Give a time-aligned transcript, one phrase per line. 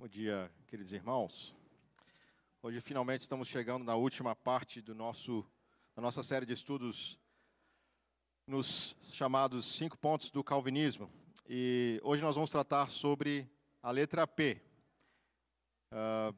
[0.00, 1.52] Bom dia, queridos irmãos.
[2.62, 5.44] Hoje finalmente estamos chegando na última parte do nosso
[5.92, 7.18] da nossa série de estudos
[8.46, 11.10] nos chamados cinco pontos do calvinismo.
[11.48, 13.50] E hoje nós vamos tratar sobre
[13.82, 14.62] a letra P,
[15.90, 16.32] uh,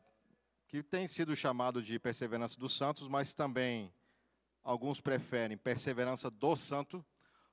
[0.67, 3.93] que tem sido chamado de perseverança dos santos, mas também
[4.65, 7.05] alguns preferem perseverança do santo,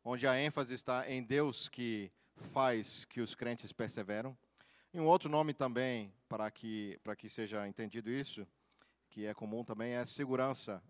[0.06, 2.10] onde a ênfase está em Deus que
[2.54, 4.38] faz que os crentes perseveram.
[4.94, 8.48] E um outro nome também, para que, para que seja entendido isso,
[9.10, 10.82] que é comum também, é segurança,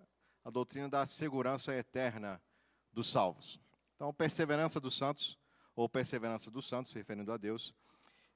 [0.46, 2.42] a doutrina da segurança eterna
[2.94, 3.60] dos salvos.
[3.96, 5.38] Então, perseverança dos santos,
[5.76, 7.74] ou perseverança dos santos, se referindo a Deus,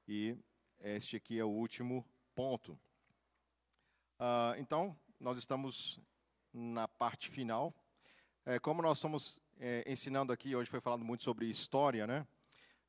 [0.08, 0.36] e
[0.80, 2.04] este aqui é o último
[2.34, 2.74] ponto.
[4.20, 6.00] Uh, então, nós estamos
[6.52, 7.74] na parte final.
[8.46, 12.28] É, como nós estamos é, ensinando aqui, hoje foi falado muito sobre história, né?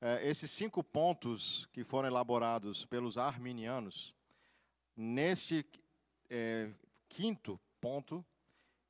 [0.04, 4.16] É, esses cinco pontos que foram elaborados pelos arminianos,
[4.96, 5.64] neste
[6.28, 6.72] é,
[7.08, 8.26] quinto ponto,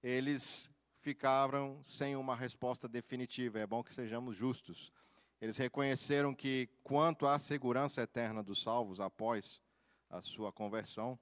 [0.03, 0.71] eles
[1.03, 3.61] ficaram sem uma resposta definitiva.
[3.61, 4.91] É bom que sejamos justos.
[5.39, 9.61] Eles reconheceram que, quanto à segurança eterna dos salvos após
[10.09, 11.19] a sua conversão,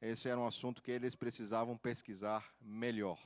[0.00, 3.18] esse era um assunto que eles precisavam pesquisar melhor.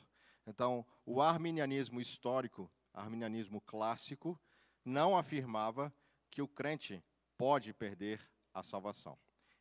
[0.49, 4.37] Então, o arminianismo histórico, arminianismo clássico,
[4.85, 5.95] não afirmava
[6.31, 7.03] que o crente
[7.37, 8.21] pode perder
[8.53, 9.19] a salvação.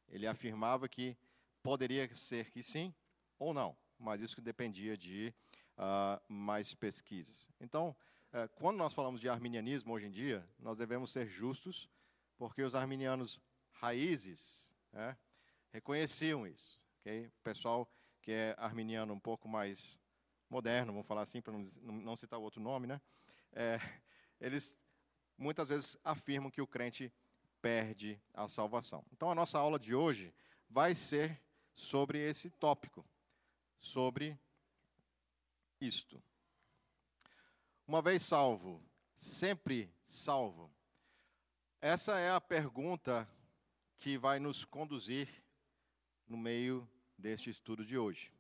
[0.08, 1.18] Ele afirmava que
[1.62, 2.94] poderia ser que sim
[3.38, 5.34] ou não, mas isso dependia de
[5.78, 7.50] uh, mais pesquisas.
[7.60, 7.96] Então,
[8.34, 11.90] uh, quando nós falamos de arminianismo hoje em dia, nós devemos ser justos,
[12.38, 13.42] porque os arminianos
[13.74, 15.18] raízes né,
[15.72, 16.80] reconheciam isso.
[17.02, 17.28] Okay?
[17.28, 17.90] O pessoal
[18.22, 20.00] que é arminiano um pouco mais
[20.50, 23.02] moderno, vamos falar assim, para não, não citar outro nome, né?
[23.54, 23.80] É,
[24.40, 24.80] eles
[25.38, 27.14] muitas vezes afirmam que o crente
[27.62, 29.06] perde a salvação.
[29.12, 30.34] Então a nossa aula de hoje
[30.70, 31.40] vai ser
[31.76, 33.06] sobre esse tópico,
[33.80, 34.38] sobre
[35.80, 36.22] isto.
[37.88, 38.82] Uma vez salvo,
[39.18, 40.72] sempre salvo.
[41.80, 43.28] Essa é a pergunta
[44.00, 45.30] que vai nos conduzir
[46.28, 48.32] no meio deste estudo de hoje.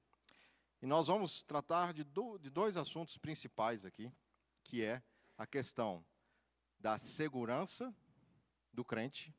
[0.81, 4.11] E nós vamos tratar de, dois assuntos principais aqui,
[4.63, 5.01] que é
[5.37, 6.05] a questão
[6.79, 7.93] da segurança
[8.71, 9.33] do crente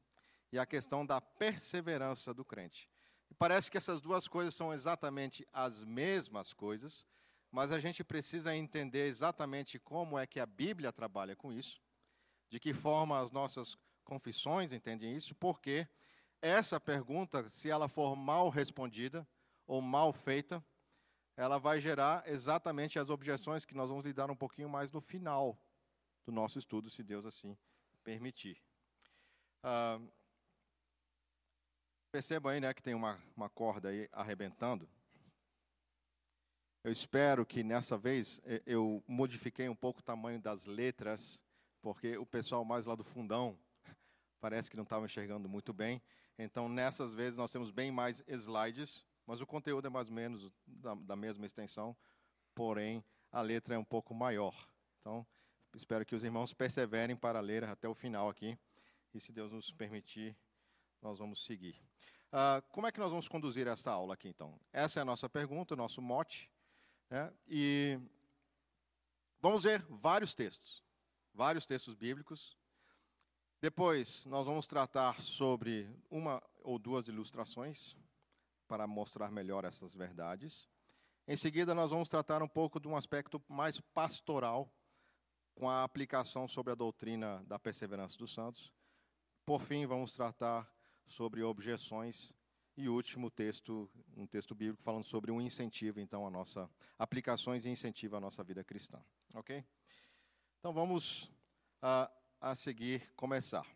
[0.52, 2.88] e a questão da perseverança do crente.
[3.30, 7.04] E parece que essas duas coisas são exatamente as mesmas coisas,
[7.50, 11.80] mas a gente precisa entender exatamente como é que a Bíblia trabalha com isso,
[12.48, 15.86] de que forma as nossas confissões entendem isso, porque
[16.40, 19.26] essa pergunta, se ela for mal respondida
[19.66, 20.64] ou mal feita,
[21.36, 25.58] ela vai gerar exatamente as objeções que nós vamos lidar um pouquinho mais no final
[26.28, 27.56] do nosso estudo, se Deus assim
[28.04, 28.62] permitir.
[29.62, 29.98] Ah,
[32.12, 34.86] perceba aí né, que tem uma, uma corda aí arrebentando.
[36.84, 41.40] Eu espero que nessa vez eu modifiquei um pouco o tamanho das letras,
[41.80, 43.58] porque o pessoal mais lá do fundão
[44.38, 46.02] parece que não estava enxergando muito bem.
[46.38, 50.52] Então, nessas vezes, nós temos bem mais slides, mas o conteúdo é mais ou menos
[50.66, 51.96] da, da mesma extensão,
[52.54, 53.02] porém,
[53.32, 54.54] a letra é um pouco maior.
[55.00, 55.26] Então,
[55.78, 58.58] Espero que os irmãos perseverem para ler até o final aqui.
[59.14, 60.36] E se Deus nos permitir,
[61.00, 61.80] nós vamos seguir.
[62.32, 64.58] Uh, como é que nós vamos conduzir essa aula aqui, então?
[64.72, 66.50] Essa é a nossa pergunta, o nosso mote.
[67.08, 67.32] Né?
[67.46, 67.96] E
[69.40, 70.82] vamos ver vários textos,
[71.32, 72.58] vários textos bíblicos.
[73.60, 77.96] Depois, nós vamos tratar sobre uma ou duas ilustrações
[78.66, 80.68] para mostrar melhor essas verdades.
[81.28, 84.74] Em seguida, nós vamos tratar um pouco de um aspecto mais pastoral
[85.58, 88.72] com a aplicação sobre a doutrina da perseverança dos santos.
[89.44, 90.72] Por fim, vamos tratar
[91.04, 92.32] sobre objeções
[92.76, 97.68] e último texto, um texto bíblico falando sobre um incentivo, então, a nossa aplicações e
[97.68, 99.02] incentivo à nossa vida cristã.
[99.34, 99.64] Ok?
[100.60, 101.28] Então vamos
[101.82, 102.08] a,
[102.40, 103.66] a seguir começar.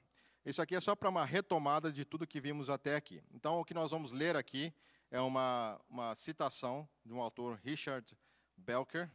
[0.46, 3.20] Isso aqui é só para uma retomada de tudo que vimos até aqui.
[3.32, 4.72] Então, o que nós vamos ler aqui
[5.10, 8.16] é uma, uma citação de um autor, Richard
[8.56, 9.10] Belker,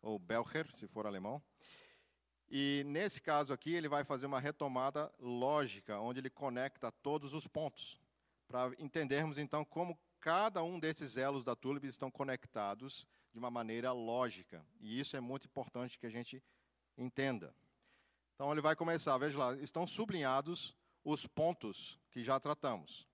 [0.00, 1.42] ou Belcher, se for alemão.
[2.48, 7.46] E nesse caso aqui, ele vai fazer uma retomada lógica, onde ele conecta todos os
[7.46, 7.98] pontos,
[8.46, 13.92] para entendermos então como cada um desses elos da tulip estão conectados de uma maneira
[13.92, 14.64] lógica.
[14.80, 16.42] E isso é muito importante que a gente
[16.96, 17.54] entenda.
[18.34, 23.06] Então ele vai começar, veja lá, estão sublinhados os pontos que já tratamos.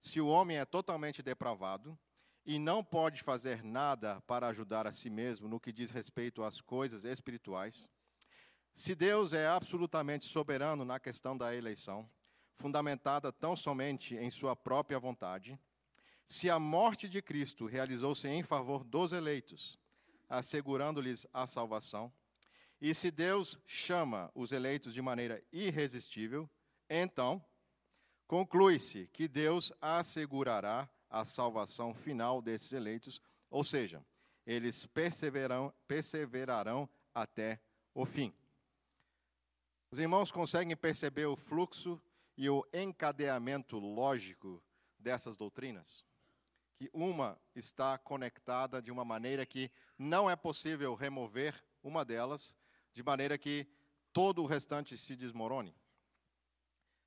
[0.00, 1.98] Se o homem é totalmente depravado
[2.46, 6.60] e não pode fazer nada para ajudar a si mesmo no que diz respeito às
[6.60, 7.88] coisas espirituais,
[8.74, 12.10] se Deus é absolutamente soberano na questão da eleição,
[12.56, 15.58] fundamentada tão somente em sua própria vontade,
[16.26, 19.78] se a morte de Cristo realizou-se em favor dos eleitos,
[20.28, 22.12] assegurando-lhes a salvação,
[22.80, 26.48] e se Deus chama os eleitos de maneira irresistível,
[26.88, 27.44] então
[28.26, 33.20] conclui-se que Deus assegurará a salvação final desses eleitos,
[33.50, 34.04] ou seja,
[34.46, 34.86] eles
[35.86, 37.60] perseverarão, até
[37.92, 38.32] o fim.
[39.92, 42.00] Os irmãos conseguem perceber o fluxo
[42.36, 44.62] e o encadeamento lógico
[44.96, 46.06] dessas doutrinas?
[46.76, 52.54] Que uma está conectada de uma maneira que não é possível remover uma delas,
[52.92, 53.66] de maneira que
[54.12, 55.74] todo o restante se desmorone.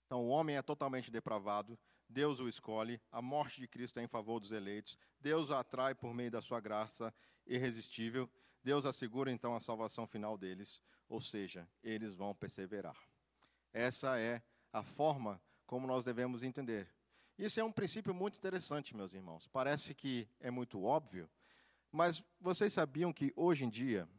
[0.05, 4.07] Então, o homem é totalmente depravado, Deus o escolhe, a morte de Cristo é em
[4.07, 7.13] favor dos eleitos, Deus o atrai por meio da sua graça
[7.47, 8.29] irresistível,
[8.61, 10.81] Deus assegura então a salvação final deles,
[11.13, 12.97] ou seja, eles vão perseverar.
[13.71, 16.87] Essa é a forma como nós devemos entender.
[17.37, 19.47] Isso é um princípio muito interessante, meus irmãos.
[19.47, 21.29] Parece que é muito óbvio,
[21.91, 24.09] mas vocês sabiam que hoje em dia,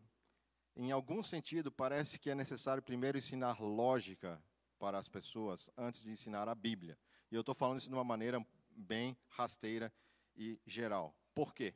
[0.77, 4.41] em algum sentido, parece que é necessário primeiro ensinar lógica
[4.79, 6.97] para as pessoas antes de ensinar a Bíblia.
[7.29, 9.93] E eu estou falando isso de uma maneira bem rasteira
[10.37, 11.13] e geral.
[11.35, 11.75] Por quê?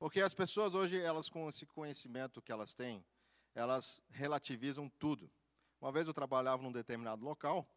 [0.00, 3.04] Porque as pessoas hoje, elas com esse conhecimento que elas têm,
[3.54, 5.30] elas relativizam tudo.
[5.80, 7.68] Uma vez eu trabalhava num determinado local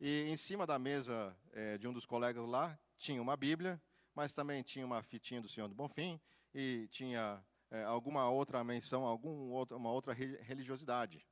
[0.00, 3.80] e em cima da mesa é, de um dos colegas lá tinha uma Bíblia,
[4.14, 6.20] mas também tinha uma fitinha do Senhor do Bonfim
[6.54, 11.26] e tinha é, alguma outra menção, alguma uma outra religiosidade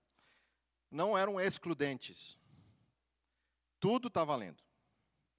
[0.95, 2.39] não eram excludentes.
[3.81, 4.63] Tudo está valendo.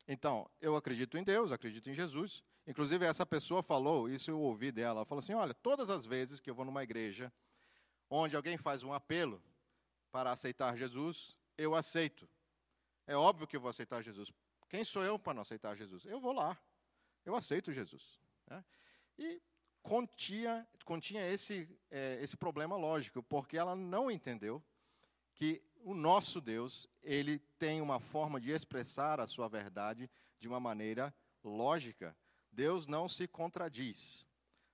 [0.08, 2.44] Então, eu acredito em Deus, acredito em Jesus.
[2.68, 6.40] Inclusive, essa pessoa falou, isso eu ouvi dela, ela falou assim: olha, todas as vezes
[6.40, 7.32] que eu vou numa igreja
[8.10, 9.42] onde alguém faz um apelo
[10.12, 12.30] para aceitar Jesus, eu aceito.
[13.08, 14.32] É óbvio que eu vou aceitar Jesus.
[14.70, 16.06] Quem sou eu para não aceitar Jesus?
[16.06, 16.58] Eu vou lá.
[17.26, 18.20] Eu aceito Jesus.
[18.48, 18.64] Né?
[19.18, 19.42] E
[19.82, 24.64] continha, continha esse, é, esse problema lógico, porque ela não entendeu
[25.34, 30.10] que o nosso Deus, ele tem uma forma de expressar a sua verdade
[30.40, 31.14] de uma maneira
[31.44, 32.18] lógica.
[32.52, 34.28] Deus não se contradiz.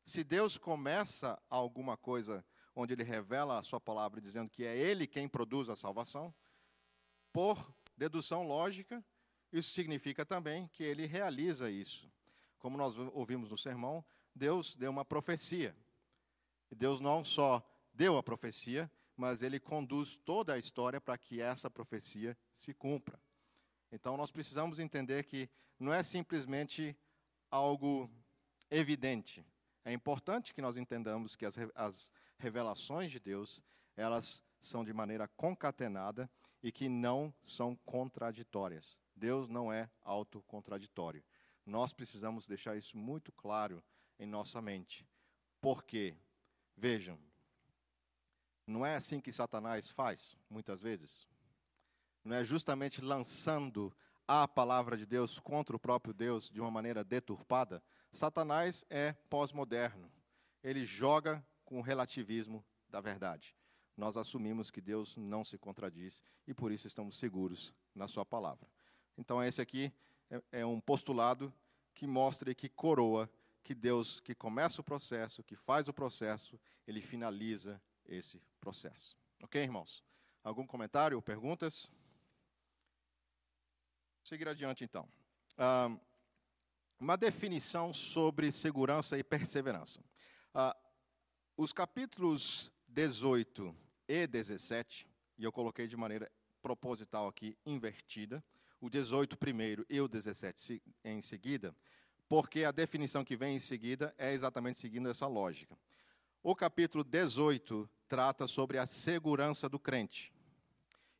[0.05, 2.45] Se Deus começa alguma coisa
[2.75, 6.33] onde ele revela a sua palavra dizendo que é ele quem produz a salvação,
[7.31, 9.03] por dedução lógica,
[9.51, 12.09] isso significa também que ele realiza isso.
[12.57, 14.03] Como nós ouvimos no sermão,
[14.33, 15.75] Deus deu uma profecia.
[16.69, 17.61] Deus não só
[17.93, 23.19] deu a profecia, mas ele conduz toda a história para que essa profecia se cumpra.
[23.91, 26.95] Então nós precisamos entender que não é simplesmente
[27.49, 28.09] algo
[28.69, 29.45] evidente.
[29.83, 32.11] É importante que nós entendamos que as, as
[32.41, 33.61] revelações de Deus,
[33.95, 36.29] elas são de maneira concatenada
[36.61, 38.99] e que não são contraditórias.
[39.15, 41.23] Deus não é autocontraditório.
[41.65, 43.83] Nós precisamos deixar isso muito claro
[44.19, 45.07] em nossa mente.
[45.59, 46.15] Porque,
[46.75, 47.19] vejam,
[48.65, 51.27] não é assim que Satanás faz, muitas vezes?
[52.23, 53.95] Não é justamente lançando
[54.27, 57.83] a palavra de Deus contra o próprio Deus de uma maneira deturpada?
[58.11, 60.11] Satanás é pós-moderno.
[60.63, 63.55] Ele joga com o relativismo da verdade.
[63.95, 68.67] Nós assumimos que Deus não se contradiz e por isso estamos seguros na Sua palavra.
[69.17, 69.89] Então, esse aqui
[70.29, 71.53] é, é um postulado
[71.93, 73.29] que mostra e que coroa
[73.63, 79.17] que Deus, que começa o processo, que faz o processo, ele finaliza esse processo.
[79.41, 80.03] Ok, irmãos?
[80.43, 81.89] Algum comentário ou perguntas?
[84.25, 85.07] Seguir adiante, então.
[85.57, 85.89] Ah,
[86.99, 90.03] uma definição sobre segurança e perseverança.
[90.53, 90.75] Ah,
[91.57, 93.75] os capítulos 18
[94.07, 96.31] e 17, e eu coloquei de maneira
[96.61, 98.43] proposital aqui, invertida,
[98.79, 101.75] o 18 primeiro e o 17 em seguida,
[102.27, 105.77] porque a definição que vem em seguida é exatamente seguindo essa lógica.
[106.43, 110.33] O capítulo 18 trata sobre a segurança do crente.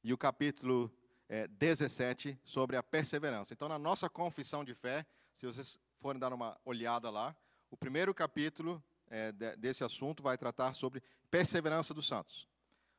[0.04, 0.92] E o capítulo
[1.30, 3.54] é, 17 sobre a perseverança.
[3.54, 7.36] Então, na nossa confissão de fé, se vocês forem dar uma olhada lá,
[7.70, 12.48] o primeiro capítulo é, desse assunto vai tratar sobre perseverança dos santos.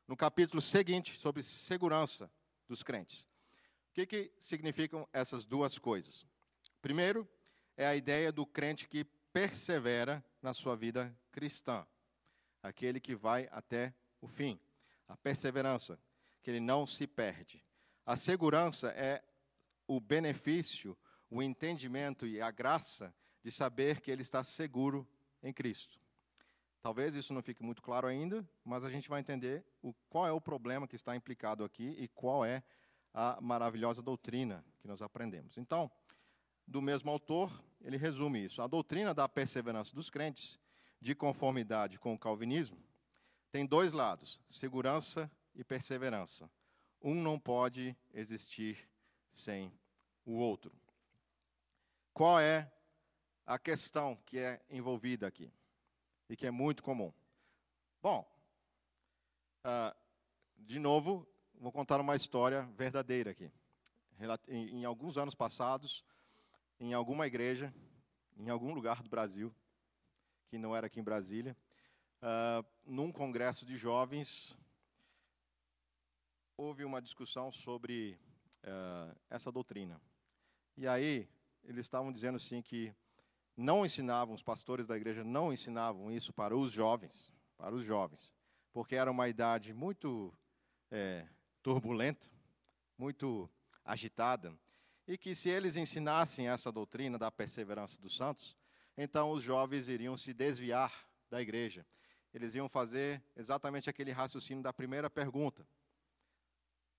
[0.07, 2.31] No capítulo seguinte, sobre segurança
[2.67, 3.23] dos crentes.
[3.89, 6.25] O que, que significam essas duas coisas?
[6.81, 7.27] Primeiro,
[7.75, 9.03] é a ideia do crente que
[9.33, 11.85] persevera na sua vida cristã
[12.63, 14.57] aquele que vai até o fim.
[15.07, 15.99] A perseverança,
[16.41, 17.61] que ele não se perde.
[18.05, 19.21] A segurança é
[19.85, 20.97] o benefício,
[21.29, 25.07] o entendimento e a graça de saber que ele está seguro
[25.41, 25.99] em Cristo.
[26.83, 30.33] Talvez isso não fique muito claro ainda, mas a gente vai entender o, qual é
[30.33, 32.61] o problema que está implicado aqui e qual é
[33.13, 35.57] a maravilhosa doutrina que nós aprendemos.
[35.57, 35.89] Então,
[36.67, 38.61] do mesmo autor, ele resume isso.
[38.61, 40.59] A doutrina da perseverança dos crentes,
[40.99, 42.83] de conformidade com o calvinismo,
[43.49, 46.51] tem dois lados: segurança e perseverança.
[47.01, 48.89] Um não pode existir
[49.31, 49.71] sem
[50.25, 50.75] o outro.
[52.13, 52.69] Qual é
[53.45, 55.49] a questão que é envolvida aqui
[56.29, 57.13] e que é muito comum?
[58.01, 58.27] Bom,
[59.65, 59.95] uh,
[60.57, 63.51] de novo, vou contar uma história verdadeira aqui.
[64.47, 66.03] Em, em alguns anos passados,
[66.79, 67.73] em alguma igreja,
[68.37, 69.53] em algum lugar do Brasil,
[70.47, 71.57] que não era aqui em Brasília,
[72.21, 74.57] uh, num congresso de jovens,
[76.57, 78.19] houve uma discussão sobre
[78.63, 79.99] uh, essa doutrina.
[80.77, 81.27] E aí,
[81.63, 82.93] eles estavam dizendo assim que
[83.55, 88.33] não ensinavam, os pastores da igreja não ensinavam isso para os jovens, para os jovens,
[88.71, 90.33] porque era uma idade muito
[90.89, 91.27] é,
[91.61, 92.27] turbulenta,
[92.97, 93.49] muito
[93.85, 94.53] agitada,
[95.07, 98.55] e que se eles ensinassem essa doutrina da perseverança dos santos,
[98.97, 101.85] então os jovens iriam se desviar da igreja.
[102.33, 105.67] Eles iam fazer exatamente aquele raciocínio da primeira pergunta.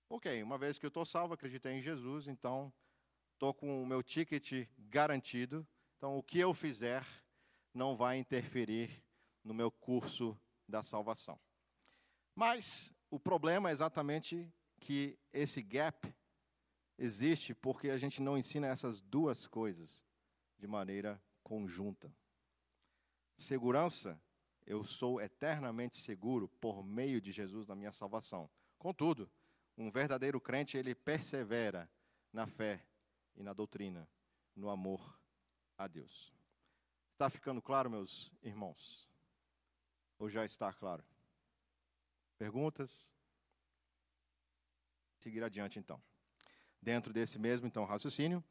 [0.09, 2.71] Ok, uma vez que eu estou salvo, acreditei em Jesus, então
[3.33, 7.05] estou com o meu ticket garantido, então o que eu fizer
[7.73, 9.03] não vai interferir
[9.43, 11.39] no meu curso da salvação.
[12.33, 16.13] Mas o problema é exatamente que esse gap
[16.97, 20.05] existe porque a gente não ensina essas duas coisas
[20.57, 22.13] de maneira conjunta.
[23.37, 24.19] Segurança,
[24.65, 28.49] eu sou eternamente seguro por meio de Jesus na minha salvação.
[28.77, 29.29] Contudo,
[29.77, 31.89] um verdadeiro crente, ele persevera
[32.31, 32.85] na fé
[33.35, 34.09] e na doutrina,
[34.55, 35.19] no amor
[35.77, 36.33] a Deus.
[37.13, 39.09] Está ficando claro, meus irmãos?
[40.17, 41.03] Ou já está claro?
[42.37, 43.13] Perguntas?
[45.19, 46.01] Seguir adiante então
[46.85, 48.43] dentro desse mesmo então raciocínio.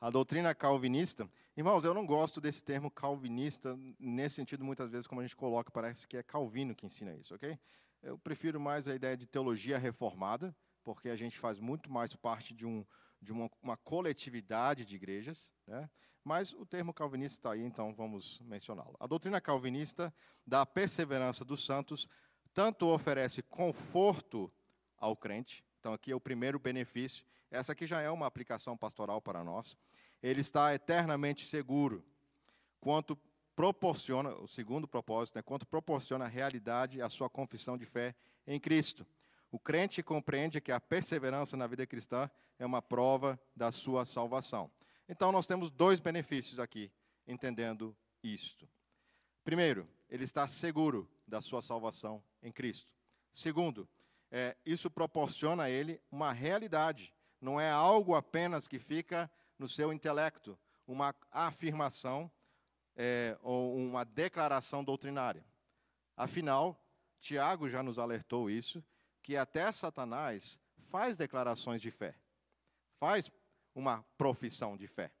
[0.00, 5.20] A doutrina calvinista, irmãos, eu não gosto desse termo calvinista nesse sentido muitas vezes como
[5.20, 7.58] a gente coloca, parece que é Calvino que ensina isso, ok?
[8.00, 12.54] Eu prefiro mais a ideia de teologia reformada, porque a gente faz muito mais parte
[12.54, 12.86] de, um,
[13.20, 15.90] de uma, uma coletividade de igrejas, né?
[16.24, 18.96] Mas o termo calvinista está aí, então vamos mencioná-lo.
[19.00, 20.12] A doutrina calvinista
[20.46, 22.08] da perseverança dos santos
[22.52, 24.52] tanto oferece conforto
[24.98, 29.20] ao crente, então aqui é o primeiro benefício, essa aqui já é uma aplicação pastoral
[29.20, 29.76] para nós.
[30.22, 32.04] Ele está eternamente seguro
[32.80, 33.18] quanto
[33.56, 38.14] proporciona, o segundo propósito, né, quanto proporciona a realidade à sua confissão de fé
[38.46, 39.06] em Cristo.
[39.50, 44.70] O crente compreende que a perseverança na vida cristã é uma prova da sua salvação.
[45.12, 46.88] Então, nós temos dois benefícios aqui,
[47.26, 48.68] entendendo isto.
[49.42, 52.92] Primeiro, ele está seguro da sua salvação em Cristo.
[53.34, 53.88] Segundo,
[54.30, 59.92] é, isso proporciona a ele uma realidade não é algo apenas que fica no seu
[59.92, 62.30] intelecto, uma afirmação
[62.94, 65.44] é, ou uma declaração doutrinária.
[66.16, 66.80] Afinal,
[67.18, 68.84] Tiago já nos alertou isso,
[69.24, 72.14] que até Satanás faz declarações de fé,
[72.98, 73.28] faz
[73.74, 75.12] uma profissão de fé.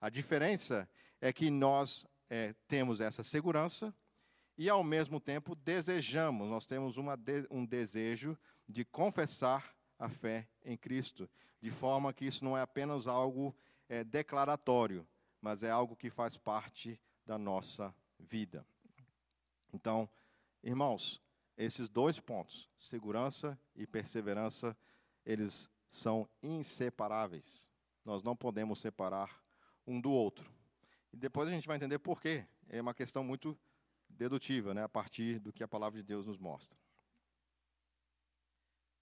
[0.00, 0.88] A diferença
[1.20, 3.94] é que nós é, temos essa segurança
[4.56, 7.18] e, ao mesmo tempo, desejamos, nós temos uma,
[7.50, 11.28] um desejo de confessar a fé em Cristo,
[11.60, 13.54] de forma que isso não é apenas algo
[13.88, 15.06] é, declaratório,
[15.40, 18.66] mas é algo que faz parte da nossa vida.
[19.72, 20.08] Então,
[20.62, 21.20] irmãos,
[21.56, 24.76] esses dois pontos, segurança e perseverança,
[25.24, 27.68] eles são inseparáveis.
[28.04, 29.42] Nós não podemos separar
[29.86, 30.50] um do outro.
[31.12, 32.46] E depois a gente vai entender por quê.
[32.68, 33.58] É uma questão muito
[34.08, 36.78] dedutiva, né, a partir do que a palavra de Deus nos mostra.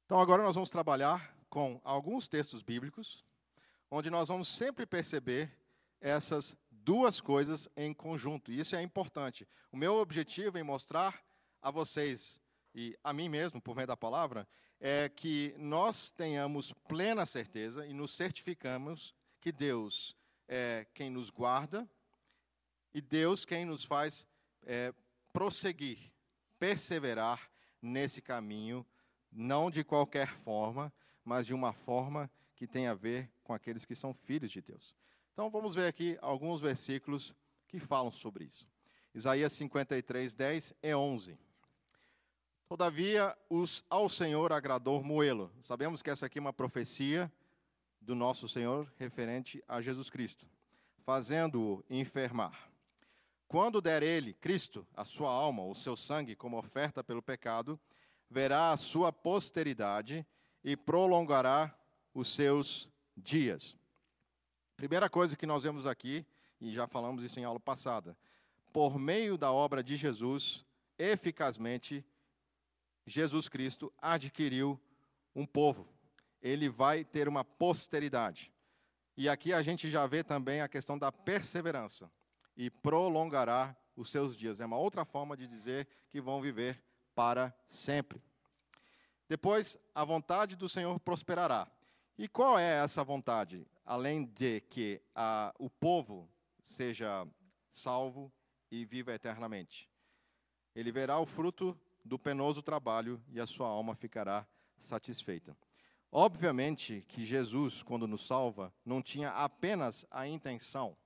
[0.05, 3.25] Então, agora nós vamos trabalhar com alguns textos bíblicos,
[3.91, 5.51] onde nós vamos sempre perceber
[6.01, 8.51] essas duas coisas em conjunto.
[8.51, 9.47] E isso é importante.
[9.71, 11.23] O meu objetivo em mostrar
[11.61, 12.41] a vocês
[12.75, 14.49] e a mim mesmo, por meio da palavra,
[14.85, 20.17] é que nós tenhamos plena certeza e nos certificamos que Deus
[20.49, 21.89] é quem nos guarda
[22.93, 24.27] e Deus quem nos faz
[24.65, 24.93] é,
[25.33, 26.11] prosseguir,
[26.59, 27.49] perseverar
[27.81, 28.85] nesse caminho
[29.31, 30.93] não de qualquer forma,
[31.25, 34.97] mas de uma forma que tem a ver com aqueles que são filhos de Deus.
[35.33, 37.37] Então vamos ver aqui alguns versículos
[37.69, 38.69] que falam sobre isso.
[39.15, 41.39] Isaías 53, 10 e 11.
[42.73, 45.53] Todavia, os, ao Senhor agradou moê-lo.
[45.61, 47.31] Sabemos que essa aqui é uma profecia
[48.01, 50.47] do nosso Senhor referente a Jesus Cristo,
[51.05, 52.71] fazendo-o enfermar.
[53.47, 57.79] Quando der ele, Cristo, a sua alma, o seu sangue, como oferta pelo pecado,
[58.31, 60.27] verá a sua posteridade
[60.65, 61.79] e prolongará
[62.15, 63.77] os seus dias.
[64.79, 66.25] Primeira coisa que nós vemos aqui,
[66.59, 68.17] e já falamos isso em aula passada,
[68.73, 70.65] por meio da obra de Jesus,
[70.99, 72.03] eficazmente,
[73.07, 74.81] Jesus Cristo adquiriu
[75.35, 75.89] um povo.
[76.41, 78.53] Ele vai ter uma posteridade.
[79.17, 82.11] E aqui a gente já vê também a questão da perseverança.
[82.57, 84.61] E prolongará os seus dias.
[84.61, 86.83] É uma outra forma de dizer que vão viver
[87.15, 88.23] para sempre.
[89.29, 91.71] Depois, a vontade do Senhor prosperará.
[92.19, 93.67] E qual é essa vontade?
[93.85, 96.29] Além de que a, o povo
[96.63, 97.27] seja
[97.71, 98.33] salvo
[98.71, 99.89] e viva eternamente.
[100.75, 104.47] Ele verá o fruto do penoso trabalho e a sua alma ficará
[104.79, 105.57] satisfeita.
[106.11, 110.97] Obviamente que Jesus, quando nos salva, não tinha apenas a intenção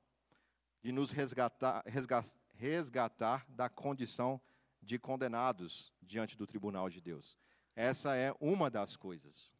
[0.83, 4.41] de nos resgatar, resgatar, resgatar da condição
[4.83, 7.39] de condenados diante do tribunal de Deus.
[7.75, 9.55] Essa é uma das coisas.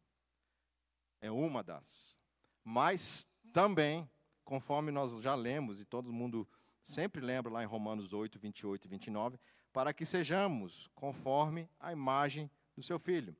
[1.21, 2.17] É uma das.
[2.63, 4.09] Mas também,
[4.43, 6.47] conforme nós já lemos, e todo mundo
[6.83, 9.39] sempre lembra lá em Romanos 8, 28 e 29,
[9.77, 13.37] para que sejamos conforme a imagem do seu filho.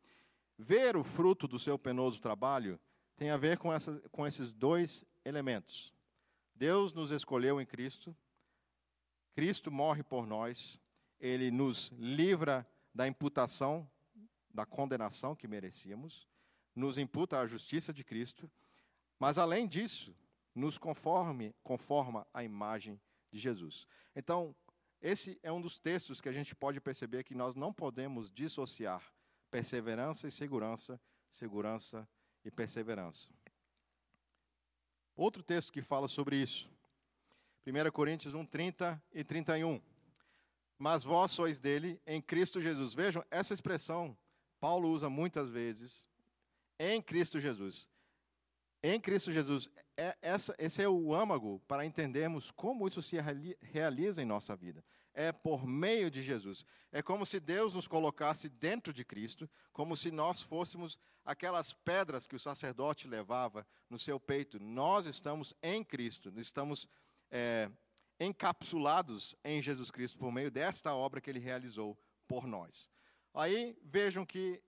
[0.55, 2.79] Ver o fruto do seu penoso trabalho
[3.15, 5.91] tem a ver com, essa, com esses dois elementos.
[6.53, 8.15] Deus nos escolheu em Cristo,
[9.33, 10.79] Cristo morre por nós,
[11.19, 13.89] ele nos livra da imputação,
[14.47, 16.27] da condenação que merecíamos,
[16.75, 18.47] nos imputa a justiça de Cristo,
[19.17, 20.15] mas além disso,
[20.53, 23.01] nos conforme, conforma a imagem
[23.31, 23.87] de Jesus.
[24.15, 24.55] Então,
[25.01, 29.03] esse é um dos textos que a gente pode perceber que nós não podemos dissociar
[29.51, 30.99] perseverança e segurança,
[31.29, 32.07] segurança
[32.43, 33.29] e perseverança.
[35.15, 36.69] Outro texto que fala sobre isso,
[37.65, 39.81] 1 Coríntios 1, 30 e 31.
[40.77, 42.93] Mas vós sois dele em Cristo Jesus.
[42.93, 44.17] Vejam, essa expressão
[44.59, 46.07] Paulo usa muitas vezes,
[46.79, 47.89] em Cristo Jesus.
[48.89, 53.17] Em Cristo Jesus, é essa, esse é o âmago para entendermos como isso se
[53.61, 54.81] realiza em nossa vida.
[55.13, 56.63] É por meio de Jesus.
[56.89, 62.25] É como se Deus nos colocasse dentro de Cristo, como se nós fôssemos aquelas pedras
[62.25, 64.57] que o sacerdote levava no seu peito.
[64.57, 66.87] Nós estamos em Cristo, estamos
[67.29, 67.69] é,
[68.21, 72.89] encapsulados em Jesus Cristo por meio desta obra que ele realizou por nós.
[73.33, 74.63] Aí vejam que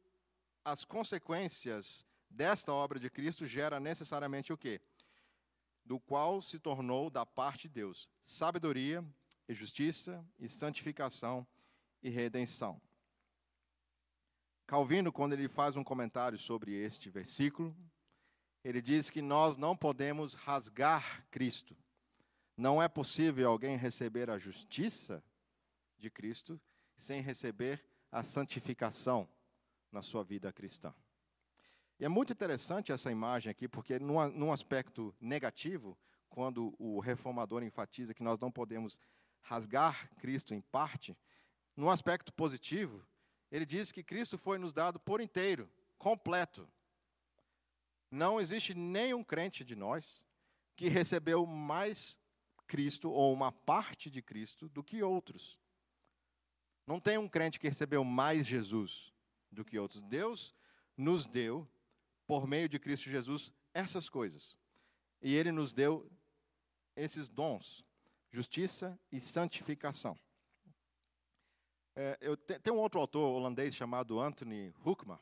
[0.65, 4.82] as consequências desta obra de Cristo gera necessariamente o quê?
[5.84, 9.04] Do qual se tornou da parte de Deus sabedoria
[9.48, 11.46] e justiça e santificação
[12.04, 12.80] e redenção.
[14.68, 17.76] Calvino, quando ele faz um comentário sobre este versículo,
[18.63, 21.76] ele diz que nós não podemos rasgar Cristo.
[22.56, 25.24] Não é possível alguém receber a justiça
[25.98, 26.62] de Cristo
[26.96, 29.28] sem receber a santificação
[29.92, 30.94] na sua vida cristã.
[32.00, 35.98] E é muito interessante essa imagem aqui, porque num, aspecto negativo,
[36.30, 39.02] quando o reformador enfatiza que nós não podemos
[39.42, 41.18] rasgar Cristo em parte,
[41.76, 43.06] num aspecto positivo,
[43.52, 46.70] ele diz que Cristo foi nos dado por inteiro, completo.
[48.10, 50.24] Não existe nenhum crente de nós
[50.78, 52.18] que recebeu mais
[52.66, 55.60] Cristo ou uma parte de Cristo do que outros.
[56.88, 59.14] Não tem um crente que recebeu mais Jesus
[59.52, 60.02] do que outros.
[60.02, 60.56] Deus
[60.96, 61.68] nos deu
[62.30, 64.56] por meio de Cristo Jesus, essas coisas.
[65.20, 66.08] E ele nos deu
[66.96, 67.84] esses dons,
[68.30, 70.15] justiça e santificação.
[71.96, 75.20] É, eu te, tem um outro autor holandês chamado Anthony Hoekma.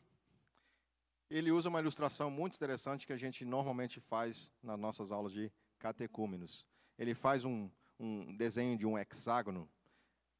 [1.29, 5.49] Ele usa uma ilustração muito interessante que a gente normalmente faz nas nossas aulas de
[5.79, 6.67] catecúmenos.
[6.99, 9.69] Ele faz um, um desenho de um hexágono.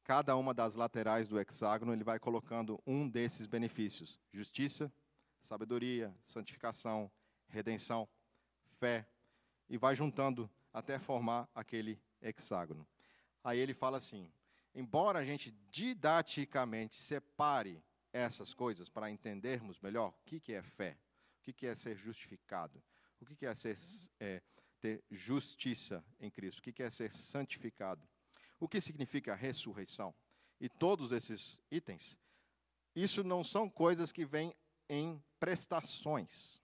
[0.04, 4.92] Cada uma das laterais do hexágono ele vai colocando um desses benefícios: justiça,
[5.40, 7.10] sabedoria, santificação,
[7.48, 8.08] redenção,
[8.78, 9.06] fé,
[9.68, 12.86] e vai juntando até formar aquele hexágono.
[13.42, 14.30] Aí ele fala assim:
[14.74, 20.96] embora a gente didaticamente separe essas coisas para entendermos melhor o que, que é fé,
[21.40, 22.82] o que, que é ser justificado,
[23.20, 23.76] o que, que é, ser,
[24.18, 24.42] é
[24.80, 28.06] ter justiça em Cristo, o que, que é ser santificado,
[28.58, 30.14] o que significa ressurreição,
[30.60, 32.18] e todos esses itens,
[32.94, 34.54] isso não são coisas que vêm
[34.88, 36.60] em prestações.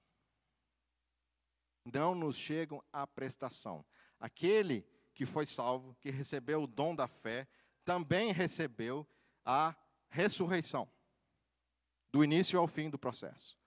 [1.85, 3.85] Não nos chegam à prestação.
[4.19, 7.47] Aquele que foi salvo, que recebeu o dom da fé,
[7.85, 9.07] também recebeu
[9.45, 9.77] a
[10.09, 10.89] ressurreição,
[12.11, 13.59] do início ao fim do processo.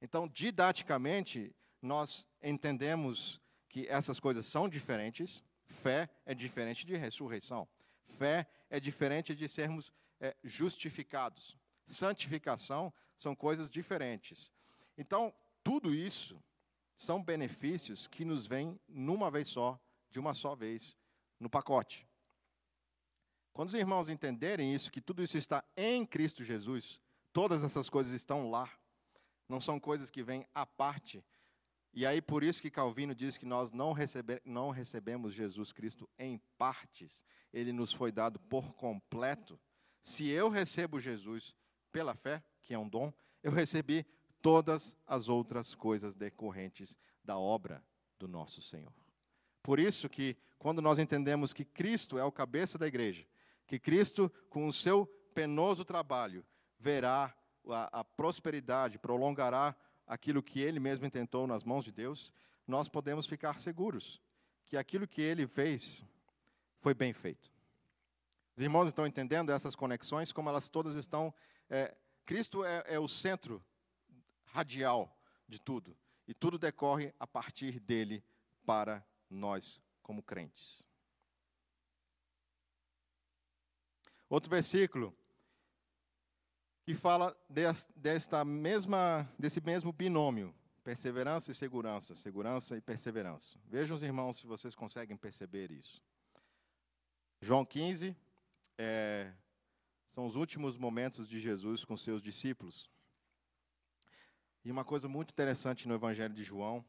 [0.00, 5.42] Então, didaticamente, nós entendemos que essas coisas são diferentes.
[5.64, 7.68] Fé é diferente de ressurreição.
[8.18, 11.56] Fé é diferente de sermos é, justificados.
[11.86, 14.52] Santificação são coisas diferentes.
[14.96, 16.42] Então, tudo isso
[16.94, 20.96] são benefícios que nos vêm numa vez só, de uma só vez,
[21.38, 22.06] no pacote.
[23.52, 27.00] Quando os irmãos entenderem isso, que tudo isso está em Cristo Jesus,
[27.32, 28.70] todas essas coisas estão lá,
[29.48, 31.22] não são coisas que vêm à parte.
[31.92, 33.94] E aí, por isso que Calvino diz que nós não,
[34.44, 37.22] não recebemos Jesus Cristo em partes,
[37.52, 39.60] ele nos foi dado por completo.
[40.00, 41.54] Se eu recebo Jesus
[41.90, 44.06] pela fé, que é um dom, eu recebi
[44.40, 47.84] todas as outras coisas decorrentes da obra
[48.18, 48.92] do nosso Senhor.
[49.62, 53.26] Por isso que quando nós entendemos que Cristo é o cabeça da igreja,
[53.66, 56.44] que Cristo, com o seu penoso trabalho,
[56.78, 57.34] verá
[57.68, 59.74] a, a prosperidade, prolongará
[60.06, 62.32] aquilo que ele mesmo intentou nas mãos de Deus,
[62.66, 64.20] nós podemos ficar seguros
[64.66, 66.04] que aquilo que ele fez
[66.80, 67.50] foi bem feito.
[68.56, 71.32] Os irmãos estão entendendo essas conexões, como elas todas estão.
[71.70, 73.64] É, Cristo é, é o centro
[74.44, 75.16] radial
[75.48, 78.24] de tudo, e tudo decorre a partir dele
[78.64, 80.84] para nós, como crentes.
[84.28, 85.14] Outro versículo
[86.84, 93.58] que fala desta mesma, desse mesmo binômio, perseverança e segurança, segurança e perseverança.
[93.66, 96.02] Vejam os irmãos se vocês conseguem perceber isso.
[97.40, 98.16] João 15
[98.78, 99.32] é,
[100.12, 102.90] são os últimos momentos de Jesus com seus discípulos.
[104.64, 106.84] E uma coisa muito interessante no Evangelho de João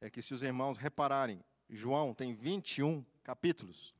[0.00, 3.94] é que, se os irmãos repararem, João tem 21 capítulos.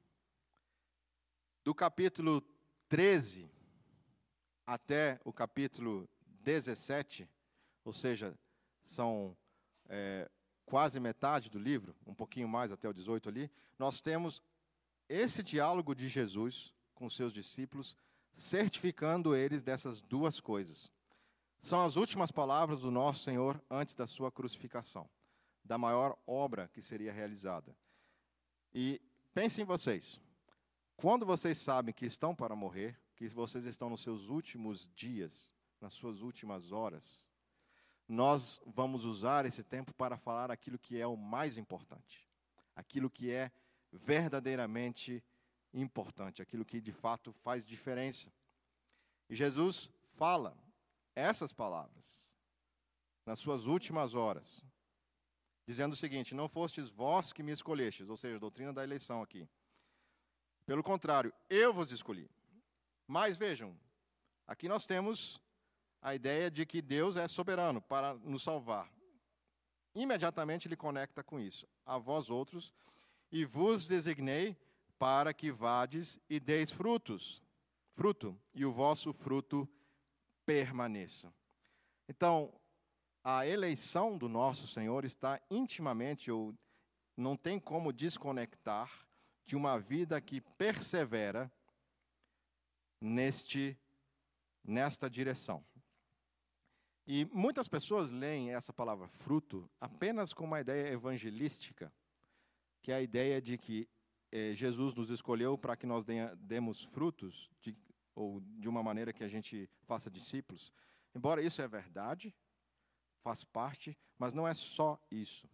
[1.65, 2.43] Do capítulo
[2.89, 3.51] 13
[4.67, 6.09] até o capítulo
[6.43, 7.27] 17,
[7.83, 8.39] ou seja,
[8.83, 9.35] são
[9.89, 10.31] é,
[10.67, 14.43] quase metade do livro, um pouquinho mais até o 18 ali, nós temos
[15.09, 17.97] esse diálogo de Jesus com seus discípulos,
[18.35, 20.91] certificando eles dessas duas coisas.
[21.63, 25.09] São as últimas palavras do nosso Senhor antes da sua crucificação,
[25.65, 27.75] da maior obra que seria realizada.
[28.75, 29.01] E
[29.33, 30.21] pensem vocês,
[30.97, 35.95] quando vocês sabem que estão para morrer, que vocês estão nos seus últimos dias, nas
[35.95, 37.33] suas últimas horas,
[38.07, 42.29] nós vamos usar esse tempo para falar aquilo que é o mais importante,
[42.77, 43.51] aquilo que é
[43.93, 45.34] verdadeiramente importante,
[46.41, 48.33] aquilo que de fato faz diferença.
[49.29, 50.57] E Jesus fala
[51.15, 52.39] essas palavras
[53.27, 54.63] nas suas últimas horas,
[55.67, 59.23] dizendo o seguinte: Não fostes vós que me escolhestes, ou seja, a doutrina da eleição
[59.23, 59.49] aqui.
[60.67, 62.31] Pelo contrário, eu vos escolhi.
[63.07, 63.79] Mas vejam,
[64.47, 65.41] aqui nós temos
[66.01, 68.91] a ideia de que Deus é soberano para nos salvar.
[69.95, 71.67] Imediatamente ele conecta com isso.
[71.85, 72.73] A vós outros,
[73.31, 74.57] e vos designei
[74.99, 77.43] para que vades e deis frutos,
[77.95, 79.69] fruto, e o vosso fruto
[80.47, 81.35] permaneça.
[82.09, 82.53] Então,
[83.23, 86.55] a eleição do nosso Senhor está intimamente, ou
[87.17, 88.91] não tem como desconectar
[89.45, 91.51] de uma vida que persevera
[93.01, 93.79] neste
[94.67, 95.65] nesta direção.
[97.07, 101.93] E muitas pessoas leem essa palavra fruto apenas com uma ideia evangelística,
[102.81, 103.87] que é a ideia de que
[104.55, 106.05] Jesus nos escolheu para que nós
[106.39, 107.77] demos frutos, de,
[108.15, 110.73] ou de uma maneira que a gente faça discípulos.
[111.15, 112.35] Embora isso é verdade,
[113.23, 115.49] faz parte, mas não é só isso.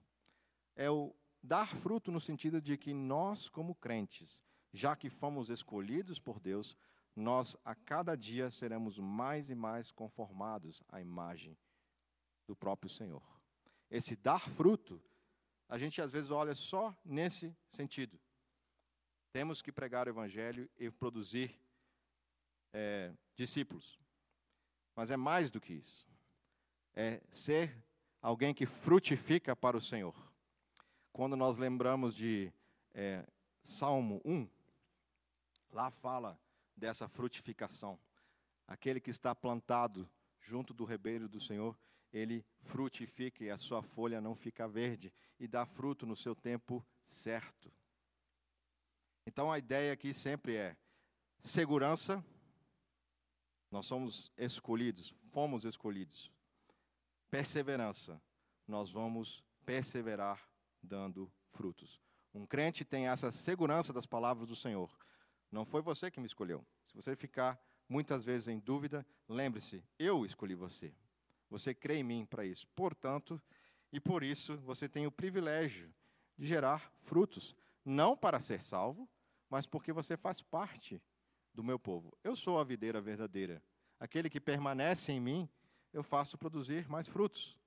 [0.74, 6.18] É o dar fruto no sentido de que nós, como crentes, já que fomos escolhidos
[6.18, 6.76] por Deus,
[7.14, 11.58] nós a cada dia seremos mais e mais conformados à imagem
[12.46, 13.22] do próprio Senhor.
[13.90, 15.02] Esse dar fruto,
[15.68, 18.18] a gente às vezes olha só nesse sentido.
[19.32, 21.56] Temos que pregar o Evangelho e produzir
[22.72, 23.98] é, discípulos.
[24.94, 26.08] Mas é mais do que isso.
[26.94, 27.76] É ser
[28.20, 30.14] alguém que frutifica para o Senhor.
[31.12, 32.52] Quando nós lembramos de
[32.92, 33.24] é,
[33.62, 34.48] Salmo 1,
[35.70, 36.38] lá fala
[36.76, 37.98] dessa frutificação.
[38.66, 40.08] Aquele que está plantado
[40.40, 41.78] junto do rebeiro do Senhor,
[42.12, 46.84] ele frutifica e a sua folha não fica verde e dá fruto no seu tempo
[47.04, 47.72] certo.
[49.26, 50.76] Então a ideia aqui sempre é
[51.40, 52.24] segurança.
[53.70, 56.30] Nós somos escolhidos, fomos escolhidos.
[57.30, 58.20] Perseverança.
[58.66, 60.48] Nós vamos perseverar
[60.82, 62.00] dando frutos.
[62.32, 64.90] Um crente tem essa segurança das palavras do Senhor.
[65.50, 66.64] Não foi você que me escolheu.
[66.84, 70.94] Se você ficar muitas vezes em dúvida, lembre-se, eu escolhi você.
[71.48, 72.68] Você crê em mim para isso.
[72.68, 73.40] Portanto,
[73.92, 75.92] e por isso você tem o privilégio
[76.38, 77.54] de gerar frutos,
[77.90, 79.08] não para ser salvo,
[79.48, 81.02] mas porque você faz parte
[81.52, 82.16] do meu povo.
[82.22, 83.62] Eu sou a videira verdadeira.
[83.98, 85.48] Aquele que permanece em mim,
[85.92, 87.58] eu faço produzir mais frutos.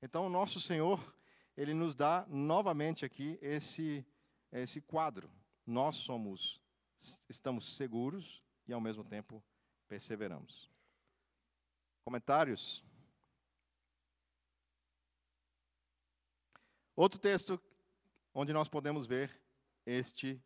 [0.00, 1.14] Então, o nosso Senhor,
[1.54, 4.04] ele nos dá novamente aqui esse,
[4.50, 5.30] esse quadro.
[5.66, 6.60] Nós somos,
[7.28, 9.44] estamos seguros e ao mesmo tempo
[9.86, 10.70] perseveramos.
[12.04, 12.82] Comentários?
[16.96, 17.60] Outro texto
[18.34, 19.41] onde nós podemos ver
[19.86, 20.40] este,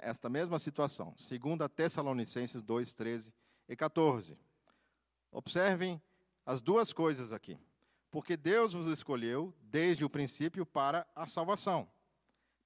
[0.00, 1.14] esta mesma situação.
[1.16, 3.32] 2 Tessalonicenses 2, 13
[3.68, 4.38] e 14.
[5.30, 6.00] Observem
[6.44, 7.58] as duas coisas aqui.
[8.10, 11.88] Porque Deus vos escolheu desde o princípio para a salvação,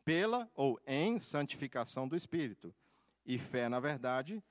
[0.04, 2.74] pela ou em santificação do Espírito,
[3.26, 4.42] e fé na verdade,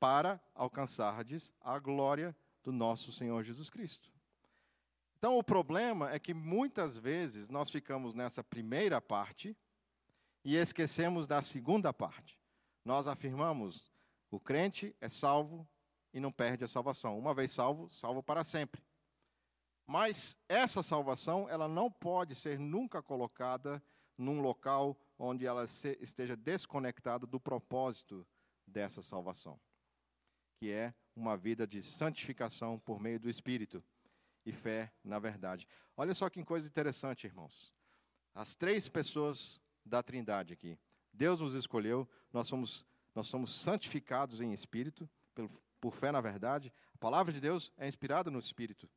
[0.00, 2.34] para alcançardes a glória
[2.64, 4.10] do nosso Senhor Jesus Cristo.
[5.18, 9.56] Então, o problema é que muitas vezes nós ficamos nessa primeira parte
[10.44, 12.38] e esquecemos da segunda parte.
[12.84, 13.92] Nós afirmamos:
[14.30, 15.68] o crente é salvo
[16.12, 17.18] e não perde a salvação.
[17.18, 18.82] Uma vez salvo, salvo para sempre.
[19.86, 23.82] Mas essa salvação, ela não pode ser nunca colocada
[24.16, 28.26] num local onde ela esteja desconectada do propósito
[28.66, 29.60] dessa salvação,
[30.58, 33.82] que é uma vida de santificação por meio do Espírito
[34.46, 35.66] e fé na verdade.
[35.96, 37.74] Olha só que coisa interessante, irmãos.
[38.34, 40.78] As três pessoas da Trindade aqui.
[41.12, 46.72] Deus nos escolheu, nós somos, nós somos santificados em espírito, por, por fé na verdade.
[46.94, 48.88] A palavra de Deus é inspirada no espírito.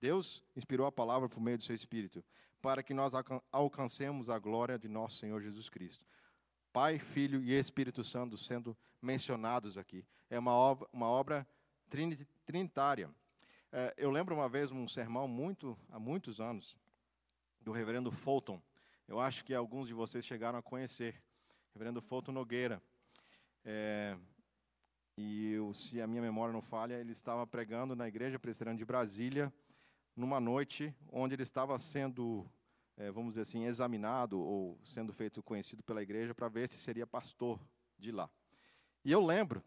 [0.00, 2.24] Deus inspirou a palavra por meio do seu espírito,
[2.60, 3.12] para que nós
[3.50, 6.06] alcancemos a glória de nosso Senhor Jesus Cristo.
[6.72, 10.04] Pai, Filho e Espírito Santo sendo mencionados aqui.
[10.30, 11.46] É uma obra, uma obra
[12.44, 13.10] trinitária.
[13.70, 16.76] É, eu lembro uma vez um sermão muito há muitos anos
[17.60, 18.60] do reverendo Fulton.
[19.06, 21.22] Eu acho que alguns de vocês chegaram a conhecer.
[21.74, 22.82] Reverendo Fulton Nogueira.
[23.64, 24.16] É,
[25.16, 28.84] e eu, se a minha memória não falha, ele estava pregando na igreja presbiteriana de
[28.84, 29.52] Brasília
[30.16, 32.46] numa noite onde ele estava sendo,
[32.96, 37.06] é, vamos dizer assim, examinado ou sendo feito conhecido pela igreja para ver se seria
[37.06, 37.60] pastor
[37.98, 38.28] de lá.
[39.04, 39.62] E eu lembro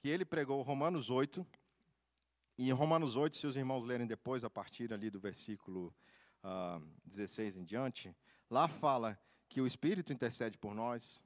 [0.00, 1.46] que ele pregou Romanos 8,
[2.58, 5.94] e em Romanos 8, se os irmãos lerem depois, a partir ali do versículo
[6.42, 8.14] uh, ah, 16 em diante,
[8.50, 11.22] lá fala que o Espírito intercede por nós,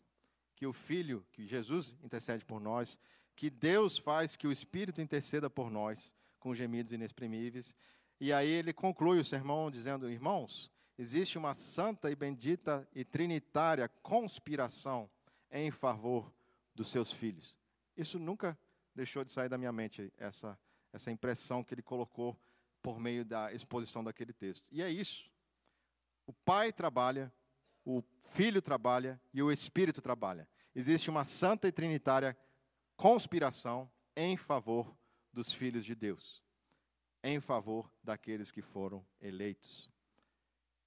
[0.54, 2.98] que o Filho, que Jesus intercede por nós,
[3.34, 7.74] que Deus faz que o Espírito interceda por nós com gemidos inexprimíveis.
[8.18, 13.88] E aí ele conclui o sermão dizendo: Irmãos, existe uma santa e bendita e trinitária
[14.02, 15.10] conspiração
[15.50, 16.32] em favor
[16.74, 17.56] dos seus filhos.
[17.96, 18.58] Isso nunca
[18.94, 20.58] deixou de sair da minha mente, essa
[20.96, 22.36] essa impressão que ele colocou
[22.86, 24.68] por meio da exposição daquele texto.
[24.70, 25.28] E é isso.
[26.24, 27.34] O Pai trabalha,
[27.84, 30.48] o Filho trabalha e o Espírito trabalha.
[30.72, 32.38] Existe uma santa e trinitária
[32.94, 34.96] conspiração em favor
[35.32, 36.44] dos filhos de Deus,
[37.24, 39.90] em favor daqueles que foram eleitos.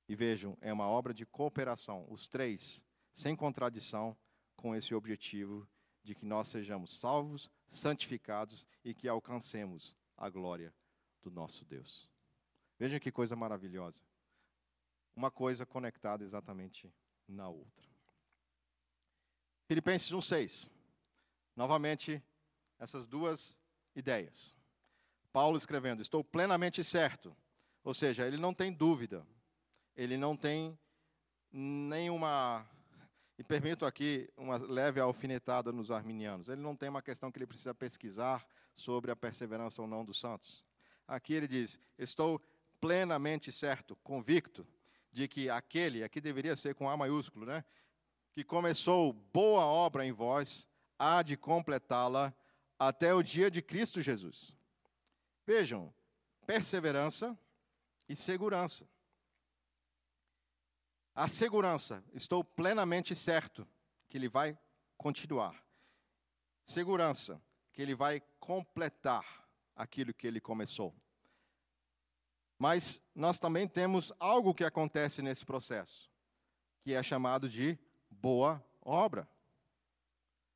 [0.07, 2.81] E vejam, é uma obra de cooperação, os três,
[3.11, 4.17] sem contradição,
[4.55, 5.67] com esse objetivo
[6.01, 10.73] de que nós sejamos salvos, santificados e que alcancemos a glória
[11.21, 12.09] do nosso Deus.
[12.77, 14.01] Veja que coisa maravilhosa.
[15.15, 16.91] Uma coisa conectada exatamente
[17.27, 17.87] na outra.
[19.67, 20.69] Filipenses 1,6.
[21.55, 22.23] Novamente,
[22.79, 23.59] essas duas
[23.95, 24.55] ideias.
[25.31, 27.35] Paulo escrevendo: Estou plenamente certo.
[27.83, 29.25] Ou seja, ele não tem dúvida.
[29.95, 30.77] Ele não tem
[31.51, 32.65] nenhuma.
[33.37, 36.49] E permito aqui uma leve alfinetada nos arminianos.
[36.49, 40.19] Ele não tem uma questão que ele precisa pesquisar sobre a perseverança ou não dos
[40.19, 40.65] santos.
[41.09, 42.39] Aqui ele diz: Estou
[42.79, 44.65] plenamente certo, convicto,
[45.11, 47.65] de que aquele, aqui deveria ser com A maiúsculo, né?
[48.31, 50.67] Que começou boa obra em vós,
[50.99, 52.31] há de completá-la
[52.77, 54.55] até o dia de Cristo Jesus.
[55.47, 55.91] Vejam,
[56.45, 57.37] perseverança
[58.07, 58.87] e segurança.
[61.15, 63.67] A segurança, estou plenamente certo
[64.07, 64.55] que ele vai
[64.95, 65.55] continuar.
[66.63, 67.41] Segurança,
[67.73, 69.48] que ele vai completar
[69.79, 70.93] aquilo que ele começou.
[72.57, 76.11] Mas nós também temos algo que acontece nesse processo,
[76.81, 79.27] que é chamado de boa obra.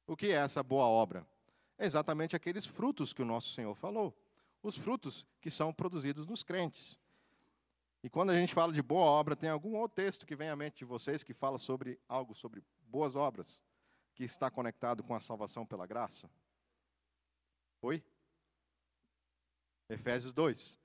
[0.06, 1.26] O que é essa boa obra?
[1.78, 4.14] É exatamente aqueles frutos que o nosso Senhor falou.
[4.62, 7.00] Os frutos que são produzidos nos crentes.
[8.04, 10.56] E quando a gente fala de boa obra, tem algum outro texto que vem à
[10.58, 13.62] mente de vocês que fala sobre algo sobre boas obras,
[14.14, 16.30] que está conectado com a salvação pela graça?
[17.82, 18.04] Oi?
[19.90, 20.80] Efésios 2.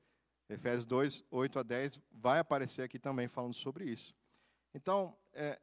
[0.48, 4.14] Efésios 2, 8 a 10, vai aparecer aqui também falando sobre isso.
[4.74, 5.60] Então, é,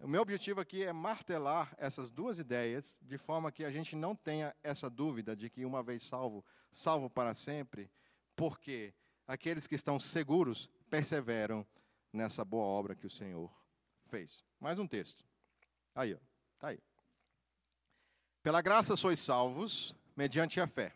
[0.00, 4.14] o meu objetivo aqui é martelar essas duas ideias, de forma que a gente não
[4.14, 7.90] tenha essa dúvida de que uma vez salvo, salvo para sempre,
[8.34, 8.94] porque
[9.26, 11.66] aqueles que estão seguros perseveram
[12.12, 13.52] nessa boa obra que o Senhor
[14.06, 14.44] fez.
[14.58, 15.24] Mais um texto.
[15.94, 16.18] Aí, ó.
[16.58, 16.80] Tá aí.
[18.42, 20.94] Pela graça sois salvos, mediante a fé.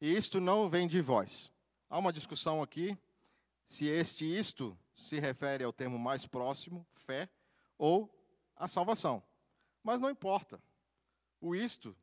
[0.00, 1.52] E isto não vem de vós.
[1.88, 2.96] Há uma discussão aqui
[3.64, 7.28] se este isto se refere ao termo mais próximo, fé,
[7.76, 8.10] ou
[8.54, 9.22] a salvação.
[9.82, 10.60] Mas não importa.
[11.40, 11.96] O isto,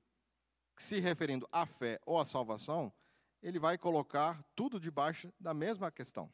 [0.77, 2.93] se referindo à fé ou à salvação,
[3.41, 6.31] ele vai colocar tudo debaixo da mesma questão.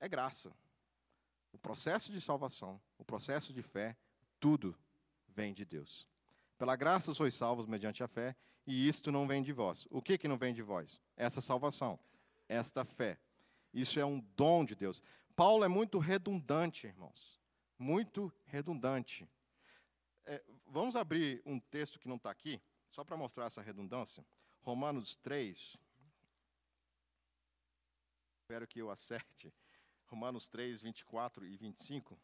[0.00, 0.52] É graça.
[1.52, 3.96] O processo de salvação, o processo de fé,
[4.38, 4.76] tudo
[5.28, 6.06] vem de Deus.
[6.56, 8.36] Pela graça sois salvos mediante a fé,
[8.68, 9.88] e isto não vem de vós.
[9.90, 11.00] O que, que não vem de vós?
[11.16, 11.98] Essa salvação,
[12.46, 13.18] esta fé.
[13.72, 15.02] Isso é um dom de Deus.
[15.34, 17.40] Paulo é muito redundante, irmãos.
[17.78, 19.26] Muito redundante.
[20.26, 24.22] É, vamos abrir um texto que não está aqui, só para mostrar essa redundância.
[24.60, 25.80] Romanos 3.
[28.42, 29.50] Espero que eu acerte.
[30.04, 32.20] Romanos 3, 24 e 25.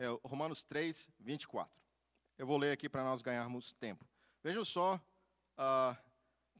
[0.00, 1.70] É Romanos 3, 24.
[2.38, 4.08] Eu vou ler aqui para nós ganharmos tempo.
[4.42, 5.96] Vejam só uh,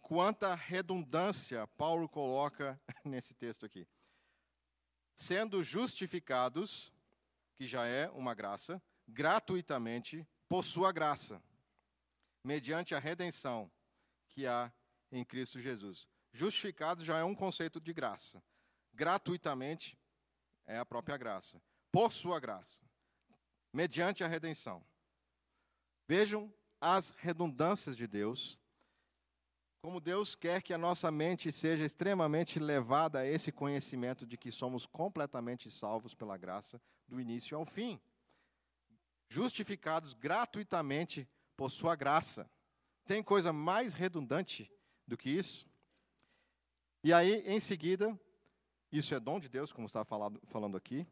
[0.03, 3.89] quanta redundância Paulo coloca nesse texto aqui.
[5.15, 6.93] Sendo justificados,
[7.55, 11.43] que já é uma graça, gratuitamente por sua graça,
[12.45, 13.71] mediante a redenção
[14.29, 14.71] que há
[15.11, 16.07] em Cristo Jesus.
[16.31, 18.43] Justificados já é um conceito de graça.
[18.93, 19.99] Gratuitamente
[20.67, 21.61] é a própria graça.
[21.91, 22.90] Por sua graça
[23.73, 24.85] mediante a redenção.
[26.07, 28.59] Vejam as redundâncias de Deus,
[29.83, 34.51] como Deus quer que a nossa mente seja extremamente levada a esse conhecimento de que
[34.51, 38.01] somos completamente salvos pela graça, do início ao fim.
[39.29, 42.51] Justificados gratuitamente por Sua graça.
[43.07, 44.71] Tem coisa mais redundante
[45.07, 45.69] do que isso?
[47.03, 48.19] E aí, em seguida,
[48.93, 51.07] isso é dom de Deus, como está falando aqui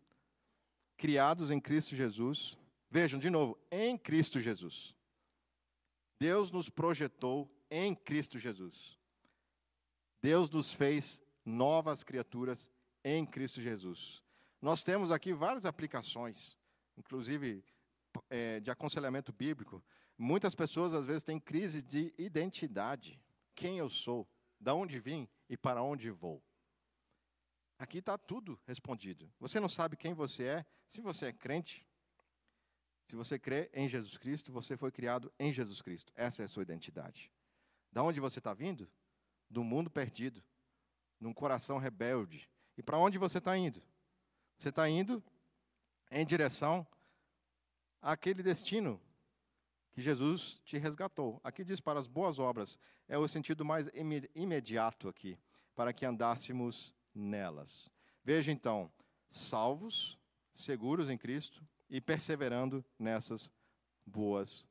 [0.98, 2.58] criados em Cristo Jesus.
[2.90, 4.94] Vejam, de novo, em Cristo Jesus.
[6.18, 8.98] Deus nos projetou em Cristo Jesus.
[10.20, 12.68] Deus nos fez novas criaturas
[13.04, 14.22] em Cristo Jesus.
[14.60, 16.58] Nós temos aqui várias aplicações,
[16.96, 17.64] inclusive
[18.28, 19.82] é, de aconselhamento bíblico.
[20.18, 23.20] Muitas pessoas, às vezes, têm crise de identidade.
[23.54, 24.28] Quem eu sou?
[24.60, 26.42] Da onde vim e para onde vou?
[27.78, 29.30] Aqui está tudo respondido.
[29.38, 30.66] Você não sabe quem você é?
[30.88, 31.86] Se você é crente,
[33.06, 36.12] se você crê em Jesus Cristo, você foi criado em Jesus Cristo.
[36.16, 37.32] Essa é a sua identidade.
[37.92, 38.90] Da onde você está vindo?
[39.48, 40.42] Do mundo perdido,
[41.18, 42.50] num coração rebelde.
[42.76, 43.82] E para onde você está indo?
[44.58, 45.22] Você está indo
[46.10, 46.86] em direção
[48.02, 49.00] àquele destino
[49.92, 51.40] que Jesus te resgatou.
[51.42, 53.88] Aqui diz para as boas obras, é o sentido mais
[54.34, 55.38] imediato aqui,
[55.74, 57.90] para que andássemos nelas.
[58.24, 58.92] Veja então,
[59.30, 60.18] salvos,
[60.52, 63.50] seguros em Cristo e perseverando nessas
[64.04, 64.66] boas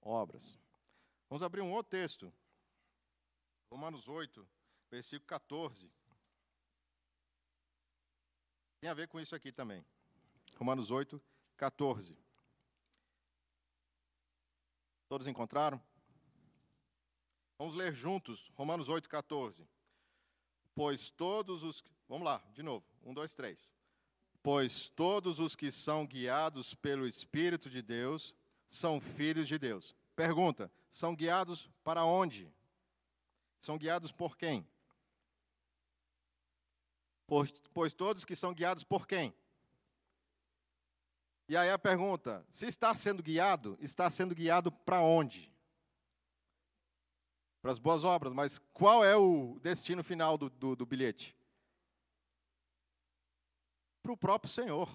[0.00, 0.58] obras.
[1.28, 2.32] Vamos abrir um outro texto.
[3.70, 4.46] Romanos 8,
[4.90, 5.90] versículo 14.
[8.80, 9.84] Tem a ver com isso aqui também.
[10.56, 11.20] Romanos 8,
[11.56, 12.16] 14.
[15.08, 15.80] Todos encontraram?
[17.58, 19.68] Vamos ler juntos, Romanos 8, 14.
[20.74, 21.84] Pois todos os.
[22.08, 22.84] Vamos lá, de novo.
[23.02, 23.74] Um, dois, três.
[24.42, 28.34] Pois todos os que são guiados pelo Espírito de Deus
[28.68, 29.94] são filhos de Deus.
[30.16, 32.52] Pergunta: são guiados para onde?
[33.60, 34.66] São guiados por quem?
[37.26, 39.34] Pois, pois todos que são guiados por quem?
[41.48, 45.53] E aí a pergunta: se está sendo guiado, está sendo guiado para onde?
[47.64, 51.34] Para as boas obras, mas qual é o destino final do, do, do bilhete?
[54.02, 54.86] Para o próprio Senhor.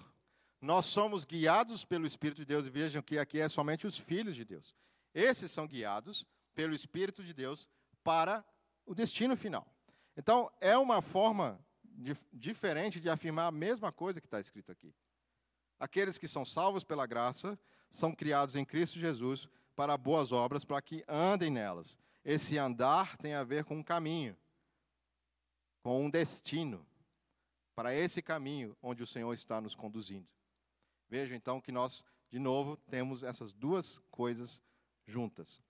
[0.60, 4.36] Nós somos guiados pelo Espírito de Deus, e vejam que aqui é somente os filhos
[4.36, 4.72] de Deus.
[5.12, 6.24] Esses são guiados
[6.54, 7.68] pelo Espírito de Deus
[8.04, 8.44] para
[8.86, 9.66] o destino final.
[10.16, 11.58] Então, é uma forma
[12.32, 14.94] diferente de afirmar a mesma coisa que está escrito aqui.
[15.80, 17.58] Aqueles que são salvos pela graça
[17.90, 21.98] são criados em Cristo Jesus para boas obras, para que andem nelas.
[22.24, 24.36] Esse andar tem a ver com um caminho,
[25.82, 26.86] com um destino,
[27.74, 30.28] para esse caminho onde o Senhor está nos conduzindo.
[31.08, 34.62] Veja então que nós, de novo, temos essas duas coisas
[35.06, 35.62] juntas: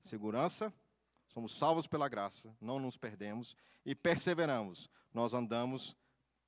[0.00, 0.72] segurança,
[1.28, 3.54] somos salvos pela graça, não nos perdemos,
[3.84, 5.96] e perseveramos, nós andamos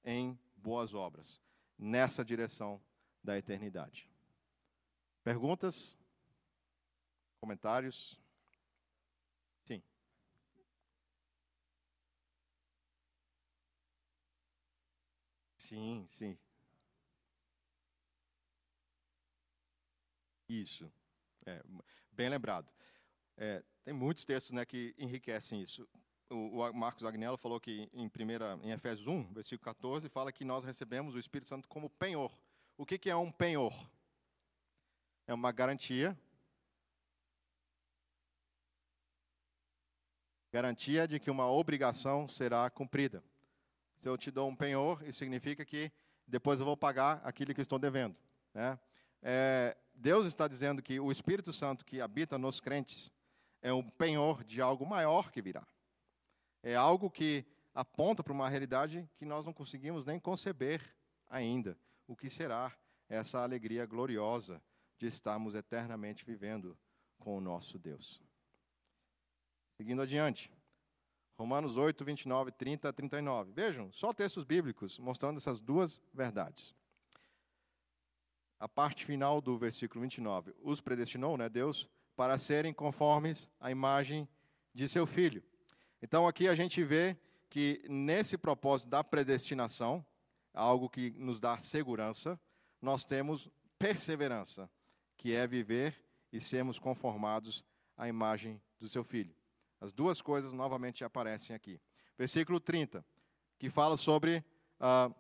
[0.05, 1.41] em boas obras,
[1.79, 2.81] nessa direção
[3.23, 4.11] da eternidade.
[5.23, 5.97] Perguntas?
[7.41, 8.19] Comentários?
[9.65, 9.83] Sim.
[15.71, 16.37] Sim, sim.
[20.49, 20.93] Isso.
[21.47, 21.63] É,
[22.11, 22.69] bem lembrado.
[23.37, 25.89] É, tem muitos textos né, que enriquecem isso.
[26.29, 30.45] O, o Marcos Agnello falou que em, primeira, em Efésios 1, versículo 14, fala que
[30.45, 32.37] nós recebemos o Espírito Santo como penhor.
[32.77, 33.73] O que, que é um penhor?
[35.25, 36.19] É uma garantia.
[40.53, 43.23] Garantia de que uma obrigação será cumprida.
[44.01, 45.93] Se eu te dou um penhor, isso significa que
[46.27, 48.17] depois eu vou pagar aquilo que estou devendo.
[48.55, 48.81] Né?
[49.21, 53.13] É, Deus está dizendo que o Espírito Santo que habita nos crentes
[53.61, 55.67] é um penhor de algo maior que virá.
[56.63, 57.45] É algo que
[57.75, 60.81] aponta para uma realidade que nós não conseguimos nem conceber
[61.29, 61.79] ainda.
[62.07, 62.75] O que será
[63.07, 64.63] essa alegria gloriosa
[64.97, 66.75] de estarmos eternamente vivendo
[67.19, 68.23] com o nosso Deus.
[69.77, 70.51] Seguindo adiante.
[71.41, 73.53] Romanos 8, 29, 30 a 39.
[73.53, 76.75] Vejam, só textos bíblicos mostrando essas duas verdades
[78.61, 80.55] a parte final do versículo 29.
[80.63, 84.29] Os predestinou, né, Deus, para serem conformes à imagem
[84.75, 85.43] de seu filho.
[86.03, 87.17] Então aqui a gente vê
[87.49, 90.05] que nesse propósito da predestinação,
[90.53, 92.39] algo que nos dá segurança,
[92.83, 94.71] nós temos perseverança,
[95.17, 95.97] que é viver
[96.31, 97.65] e sermos conformados
[97.97, 99.35] à imagem do seu filho.
[99.81, 101.81] As duas coisas novamente aparecem aqui.
[102.19, 103.05] Versículo 30,
[103.59, 104.45] que fala sobre
[104.79, 105.11] a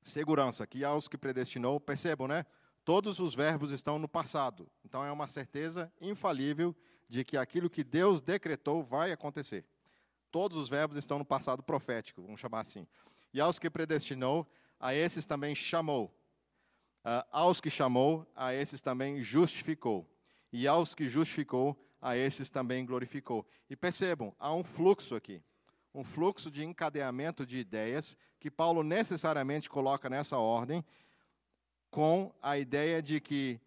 [0.00, 2.46] segurança, que aos que predestinou, percebam, né?
[2.84, 4.68] Todos os verbos estão no passado.
[4.84, 6.74] Então é uma certeza infalível
[7.08, 9.64] de que aquilo que Deus decretou vai acontecer.
[10.30, 12.86] Todos os verbos estão no passado profético, vamos chamar assim.
[13.34, 16.06] E aos que predestinou, a esses também chamou.
[17.04, 20.08] Uh, aos que chamou, a esses também justificou.
[20.52, 23.46] E aos que justificou, a esses também glorificou.
[23.70, 25.40] E percebam, há um fluxo aqui.
[25.94, 30.84] Um fluxo de encadeamento de ideias que Paulo necessariamente coloca nessa ordem
[31.90, 33.60] com a ideia de que,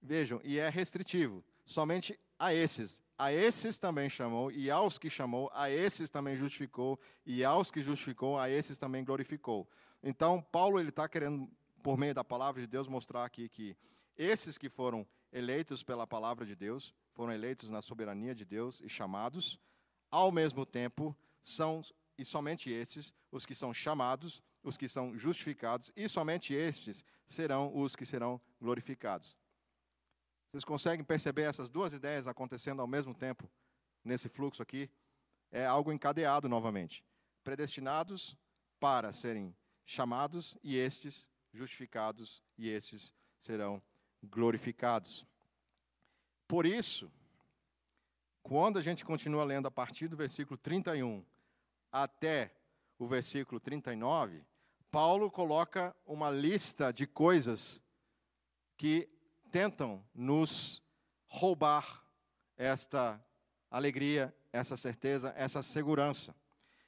[0.00, 3.00] vejam, e é restritivo, somente a esses.
[3.18, 7.82] A esses também chamou, e aos que chamou, a esses também justificou, e aos que
[7.82, 9.68] justificou, a esses também glorificou.
[10.02, 11.50] Então, Paulo ele está querendo,
[11.82, 13.76] por meio da palavra de Deus, mostrar aqui que
[14.16, 18.90] esses que foram eleitos pela palavra de Deus, foram eleitos na soberania de Deus e
[18.90, 19.58] chamados,
[20.10, 21.80] ao mesmo tempo, são,
[22.18, 27.74] e somente esses, os que são chamados, os que são justificados, e somente estes serão
[27.74, 29.38] os que serão glorificados.
[30.50, 33.50] Vocês conseguem perceber essas duas ideias acontecendo ao mesmo tempo
[34.04, 34.90] nesse fluxo aqui?
[35.50, 37.02] É algo encadeado novamente.
[37.42, 38.36] Predestinados
[38.78, 39.56] para serem
[39.86, 43.82] chamados, e estes justificados, e estes serão
[44.22, 45.26] glorificados.
[46.48, 47.10] Por isso,
[48.42, 51.24] quando a gente continua lendo a partir do versículo 31
[51.90, 52.54] até
[52.98, 54.44] o versículo 39,
[54.90, 57.82] Paulo coloca uma lista de coisas
[58.76, 59.08] que
[59.50, 60.82] tentam nos
[61.26, 62.04] roubar
[62.56, 63.20] esta
[63.70, 66.34] alegria, essa certeza, essa segurança.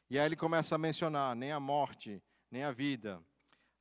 [0.09, 3.21] E aí ele começa a mencionar nem a morte, nem a vida,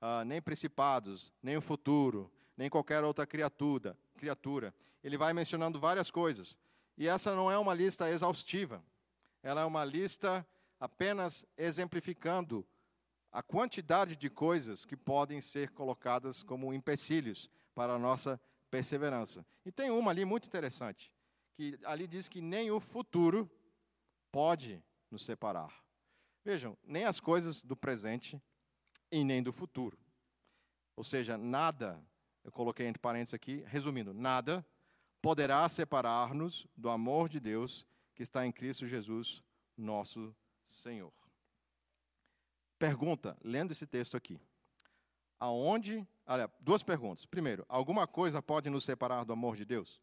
[0.02, 4.76] uh, nem principados, nem o futuro, nem qualquer outra criatura, criatura.
[5.01, 6.57] Ele vai mencionando várias coisas.
[6.97, 8.84] E essa não é uma lista exaustiva.
[9.41, 10.45] Ela é uma lista
[10.80, 12.68] apenas exemplificando
[13.32, 19.45] a quantidade de coisas que podem ser colocadas como empecilhos para a nossa perseverança.
[19.65, 21.13] E tem uma ali muito interessante,
[21.55, 23.49] que ali diz que nem o futuro
[24.32, 25.74] pode nos separar.
[26.43, 28.41] Vejam, nem as coisas do presente
[29.11, 29.97] e nem do futuro.
[30.95, 32.03] Ou seja, nada,
[32.48, 34.66] eu coloquei entre parênteses aqui, resumindo, nada
[35.22, 37.86] poderá separar-nos do amor de Deus
[38.16, 39.43] que está em Cristo Jesus,
[39.76, 40.34] nosso
[40.66, 41.12] Senhor.
[42.80, 44.39] Pergunta, lendo esse texto aqui.
[45.38, 47.26] Aonde, olha, duas perguntas.
[47.26, 50.02] Primeiro, alguma coisa pode nos separar do amor de Deus?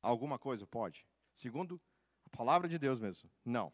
[0.00, 1.06] Alguma coisa pode?
[1.34, 1.78] Segundo,
[2.24, 3.30] a palavra de Deus mesmo.
[3.44, 3.70] Não.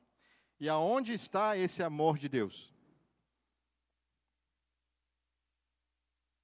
[0.58, 2.74] E aonde está esse amor de Deus?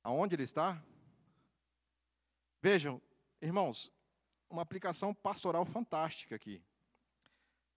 [0.05, 0.81] Aonde ele está?
[2.61, 3.01] Vejam,
[3.41, 3.91] irmãos,
[4.51, 6.63] uma aplicação pastoral fantástica aqui.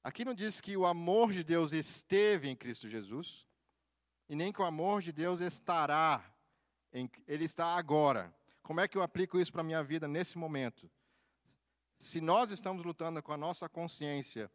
[0.04, 3.48] Aqui não diz que o amor de Deus esteve em Cristo Jesus,
[4.28, 6.22] e nem que o amor de Deus estará,
[6.92, 8.36] em, ele está agora.
[8.62, 10.92] Como é que eu aplico isso para a minha vida nesse momento?
[11.98, 14.52] Se nós estamos lutando com a nossa consciência,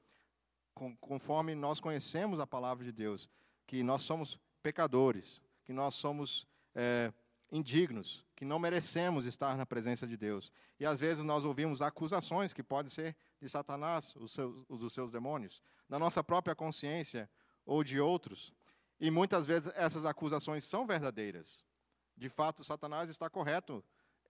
[0.75, 3.31] com, conforme nós conhecemos a palavra de Deus,
[3.67, 7.13] que nós somos pecadores, que nós somos é,
[7.53, 10.51] indignos, que não merecemos estar na presença de Deus.
[10.81, 14.95] E às vezes nós ouvimos acusações que podem ser de Satanás, os, seus, os dos
[14.95, 17.29] seus demônios, da nossa própria consciência
[17.67, 18.55] ou de outros.
[18.99, 21.67] E muitas vezes essas acusações são verdadeiras.
[22.17, 23.85] De fato, Satanás está correto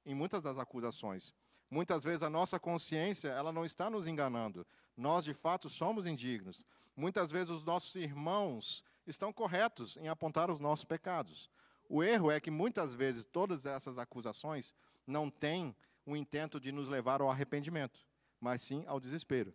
[0.05, 1.33] em muitas das acusações.
[1.71, 4.67] Muitas vezes a nossa consciência, ela não está nos enganando.
[4.97, 6.65] Nós, de fato, somos indignos.
[6.97, 11.49] Muitas vezes os nossos irmãos estão corretos em apontar os nossos pecados.
[11.95, 14.75] O erro é que muitas vezes todas essas acusações
[15.07, 15.77] não têm
[16.07, 18.01] o intento de nos levar ao arrependimento,
[18.41, 19.53] mas sim ao desespero,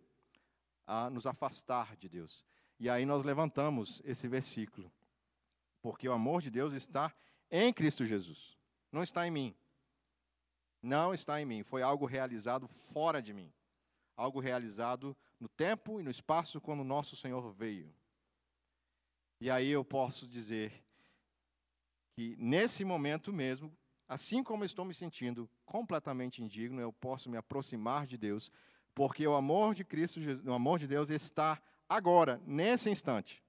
[0.86, 2.44] a nos afastar de Deus.
[2.78, 4.88] E aí nós levantamos esse versículo.
[5.82, 7.12] Porque o amor de Deus está
[7.50, 8.56] em Cristo Jesus,
[8.92, 9.56] não está em mim.
[10.80, 13.52] Não está em mim, foi algo realizado fora de mim.
[14.16, 17.92] Algo realizado no tempo e no espaço quando o nosso Senhor veio.
[19.40, 20.84] E aí eu posso dizer
[22.18, 23.72] que nesse momento mesmo,
[24.08, 28.50] assim como estou me sentindo completamente indigno, eu posso me aproximar de Deus,
[28.92, 33.40] porque o amor de Cristo, o amor de Deus está agora, nesse instante.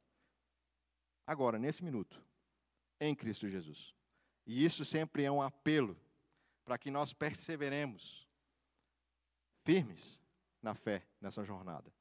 [1.26, 2.24] Agora, nesse minuto,
[3.00, 3.92] em Cristo Jesus.
[4.46, 6.00] E isso sempre é um apelo
[6.64, 8.30] para que nós perseveremos
[9.64, 10.22] firmes
[10.62, 11.92] na fé nessa jornada.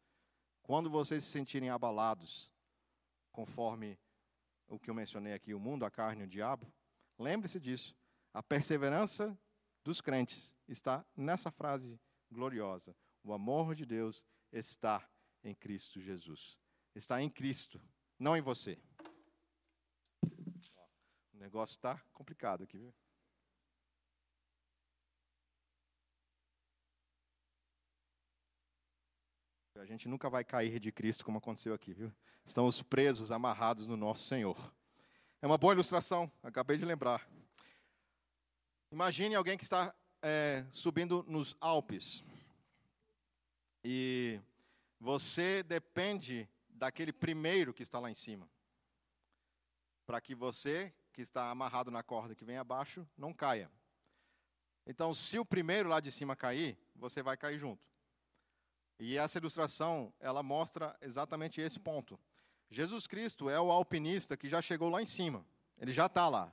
[0.62, 2.52] Quando vocês se sentirem abalados,
[3.32, 3.98] conforme
[4.68, 6.70] o que eu mencionei aqui, o mundo, a carne e o diabo,
[7.18, 7.96] lembre-se disso.
[8.32, 9.36] A perseverança
[9.82, 11.98] dos crentes está nessa frase
[12.30, 12.94] gloriosa.
[13.24, 15.08] O amor de Deus está
[15.42, 16.58] em Cristo Jesus.
[16.94, 17.80] Está em Cristo,
[18.18, 18.78] não em você.
[21.32, 22.94] O negócio está complicado aqui, viu?
[29.79, 32.12] A gente nunca vai cair de Cristo como aconteceu aqui, viu?
[32.45, 34.74] Estamos presos, amarrados no nosso Senhor.
[35.41, 37.24] É uma boa ilustração, acabei de lembrar.
[38.91, 42.24] Imagine alguém que está é, subindo nos Alpes
[43.85, 44.41] e
[44.99, 48.51] você depende daquele primeiro que está lá em cima,
[50.05, 53.70] para que você que está amarrado na corda que vem abaixo não caia.
[54.85, 57.87] Então, se o primeiro lá de cima cair, você vai cair junto.
[58.99, 62.18] E essa ilustração, ela mostra exatamente esse ponto.
[62.70, 65.44] Jesus Cristo é o alpinista que já chegou lá em cima.
[65.78, 66.53] Ele já está lá.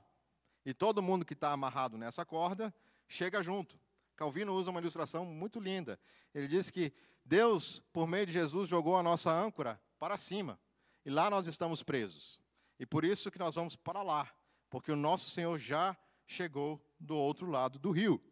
[0.64, 2.74] E todo mundo que está amarrado nessa corda
[3.08, 3.78] chega junto.
[4.16, 5.98] Calvino usa uma ilustração muito linda.
[6.34, 6.92] Ele diz que
[7.24, 10.58] Deus, por meio de Jesus, jogou a nossa âncora para cima.
[11.04, 12.40] E lá nós estamos presos.
[12.78, 14.32] E por isso que nós vamos para lá.
[14.70, 18.22] Porque o nosso Senhor já chegou do outro lado do rio.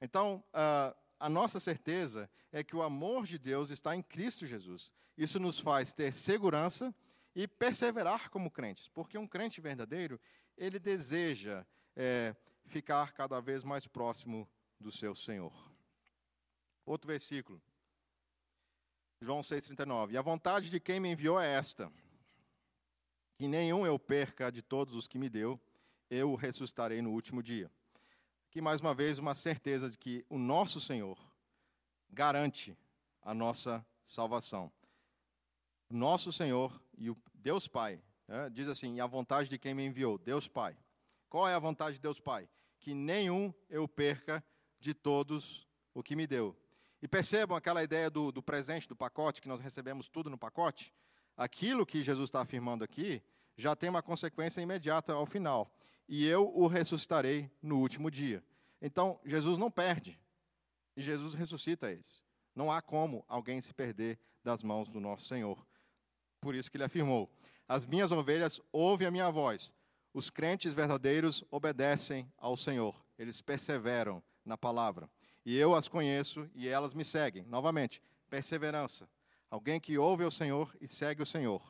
[0.00, 4.94] Então, uh, a nossa certeza é que o amor de Deus está em Cristo Jesus.
[5.16, 6.94] Isso nos faz ter segurança
[7.34, 10.20] e perseverar como crentes, porque um crente verdadeiro,
[10.56, 12.34] ele deseja é,
[12.66, 14.48] ficar cada vez mais próximo
[14.78, 15.52] do seu Senhor.
[16.84, 17.60] Outro versículo,
[19.20, 20.12] João 6,39.
[20.12, 21.90] E a vontade de quem me enviou é esta:
[23.38, 25.60] que nenhum eu perca de todos os que me deu,
[26.10, 27.70] eu o ressuscitarei no último dia
[28.56, 31.18] aqui mais uma vez uma certeza de que o nosso Senhor
[32.08, 32.74] garante
[33.20, 34.72] a nossa salvação.
[35.90, 40.16] Nosso Senhor e o Deus Pai, né, diz assim, a vontade de quem me enviou,
[40.16, 40.74] Deus Pai.
[41.28, 42.48] Qual é a vontade de Deus Pai?
[42.80, 44.42] Que nenhum eu perca
[44.80, 46.56] de todos o que me deu.
[47.02, 50.94] E percebam aquela ideia do, do presente, do pacote, que nós recebemos tudo no pacote?
[51.36, 53.22] Aquilo que Jesus está afirmando aqui
[53.54, 55.70] já tem uma consequência imediata ao final
[56.08, 58.42] e eu o ressuscitarei no último dia.
[58.80, 60.20] Então, Jesus não perde,
[60.96, 62.20] e Jesus ressuscita esse.
[62.54, 65.66] Não há como alguém se perder das mãos do nosso Senhor.
[66.40, 67.30] Por isso que ele afirmou:
[67.68, 69.74] As minhas ovelhas ouvem a minha voz.
[70.14, 73.04] Os crentes verdadeiros obedecem ao Senhor.
[73.18, 75.10] Eles perseveram na palavra.
[75.44, 77.44] E eu as conheço e elas me seguem.
[77.44, 78.00] Novamente,
[78.30, 79.08] perseverança.
[79.50, 81.62] Alguém que ouve o Senhor e segue o Senhor.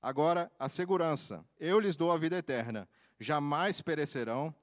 [0.00, 1.44] Agora, a segurança.
[1.58, 2.88] Eu lhes dou a vida eterna
[3.18, 4.54] jamais perecerão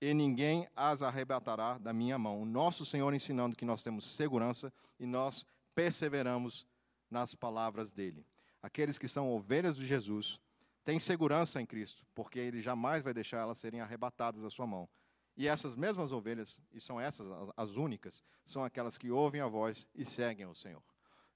[0.00, 2.42] e ninguém as arrebatará da minha mão.
[2.42, 6.66] O nosso Senhor ensinando que nós temos segurança e nós perseveramos
[7.10, 8.26] nas palavras dele.
[8.62, 10.40] Aqueles que são ovelhas de Jesus
[10.84, 14.88] têm segurança em Cristo, porque ele jamais vai deixar elas serem arrebatadas da sua mão.
[15.36, 17.26] E essas mesmas ovelhas, e são essas
[17.56, 20.82] as únicas, são aquelas que ouvem a voz e seguem o Senhor.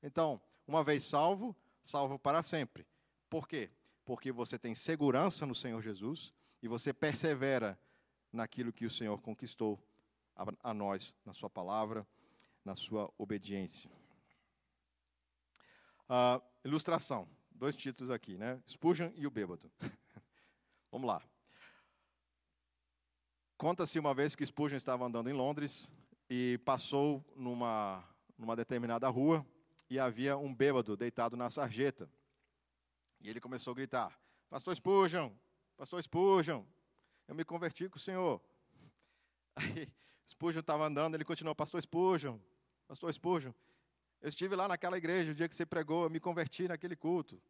[0.03, 2.87] Então, uma vez salvo, salvo para sempre.
[3.31, 3.71] Por quê?
[4.05, 6.35] Porque você tem segurança no Senhor Jesus
[6.67, 7.79] e você persevera
[8.33, 9.81] naquilo que o Senhor conquistou
[10.35, 12.05] a, a nós, na Sua palavra,
[12.64, 13.89] na Sua obediência.
[16.11, 18.61] Uh, ilustração, dois títulos aqui, né?
[18.69, 19.71] Spurgeon e o bêbado.
[20.91, 21.23] Vamos lá.
[23.57, 25.93] Conta-se uma vez que Spurgeon estava andando em Londres
[26.29, 28.05] e passou numa,
[28.37, 29.47] numa determinada rua
[29.89, 32.11] e havia um bêbado deitado na sarjeta.
[33.21, 35.31] E ele começou a gritar: Pastor Spurgeon,
[35.77, 36.64] Pastor Spurgeon,
[37.29, 38.41] eu me converti com o Senhor.
[39.55, 39.89] Aí
[40.29, 42.39] Spurgeon estava andando, ele continuou: Pastor Spurgeon,
[42.89, 43.53] Pastor Spurgeon,
[44.20, 47.41] eu estive lá naquela igreja o dia que você pregou, eu me converti naquele culto.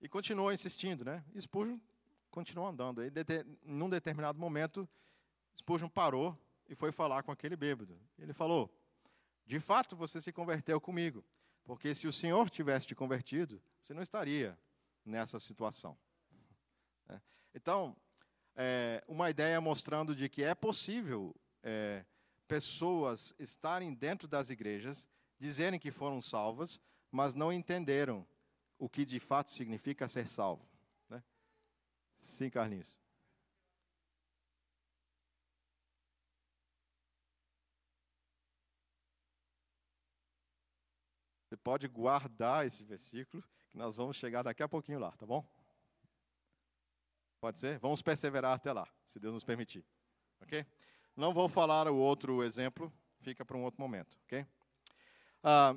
[0.00, 1.22] E continuou insistindo, né?
[1.34, 1.78] E Spurgeon
[2.30, 3.02] continuou andando.
[3.02, 3.12] Aí,
[3.62, 4.88] num determinado momento,
[5.58, 8.00] Spurgeon parou e foi falar com aquele bêbado.
[8.18, 8.74] Ele falou:
[9.44, 11.22] De fato, você se converteu comigo,
[11.62, 14.58] porque se o Senhor tivesse te convertido, você não estaria
[15.04, 15.98] nessa situação.
[17.54, 17.96] Então,
[18.56, 22.04] é, uma ideia mostrando de que é possível é,
[22.46, 26.80] pessoas estarem dentro das igrejas, dizerem que foram salvas,
[27.10, 28.26] mas não entenderam
[28.78, 30.66] o que de fato significa ser salvo.
[31.08, 31.22] Né?
[32.18, 32.98] Sim, Carlinhos.
[41.48, 45.44] Você pode guardar esse versículo, que nós vamos chegar daqui a pouquinho lá, tá bom?
[47.40, 47.78] Pode ser?
[47.78, 49.82] Vamos perseverar até lá, se Deus nos permitir.
[50.42, 50.66] Ok?
[51.16, 54.46] Não vou falar o outro exemplo, fica para um outro momento, ok?
[55.42, 55.74] Ah,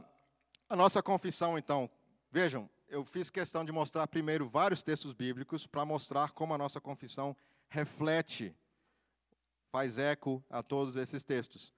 [0.70, 1.90] a nossa confissão, então,
[2.30, 6.82] vejam, eu fiz questão de mostrar primeiro vários textos bíblicos para mostrar como a nossa
[6.82, 7.36] confissão
[7.70, 8.54] reflete,
[9.72, 11.74] faz eco a todos esses textos.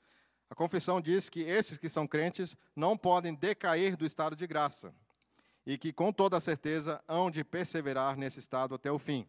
[0.50, 4.94] A confissão diz que esses que são crentes não podem decair do estado de graça
[5.64, 9.28] e que, com toda certeza, hão de perseverar nesse estado até o fim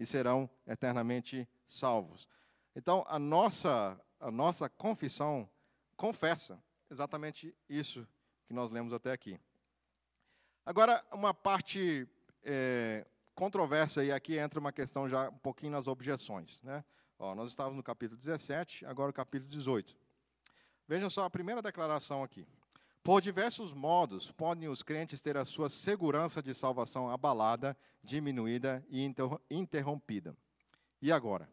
[0.00, 2.26] e serão eternamente salvos.
[2.74, 5.46] Então, a nossa, a nossa confissão
[5.94, 6.58] confessa
[6.90, 8.08] exatamente isso
[8.46, 9.38] que nós lemos até aqui.
[10.64, 12.08] Agora, uma parte
[12.42, 16.62] é, controversa, e aqui entra uma questão já um pouquinho nas objeções.
[16.62, 16.82] Né?
[17.18, 19.94] Ó, nós estávamos no capítulo 17, agora o capítulo 18.
[20.88, 22.48] Vejam só a primeira declaração aqui.
[23.02, 29.10] Por diversos modos, podem os crentes ter a sua segurança de salvação abalada, diminuída e
[29.50, 30.36] interrompida.
[31.00, 31.48] E agora?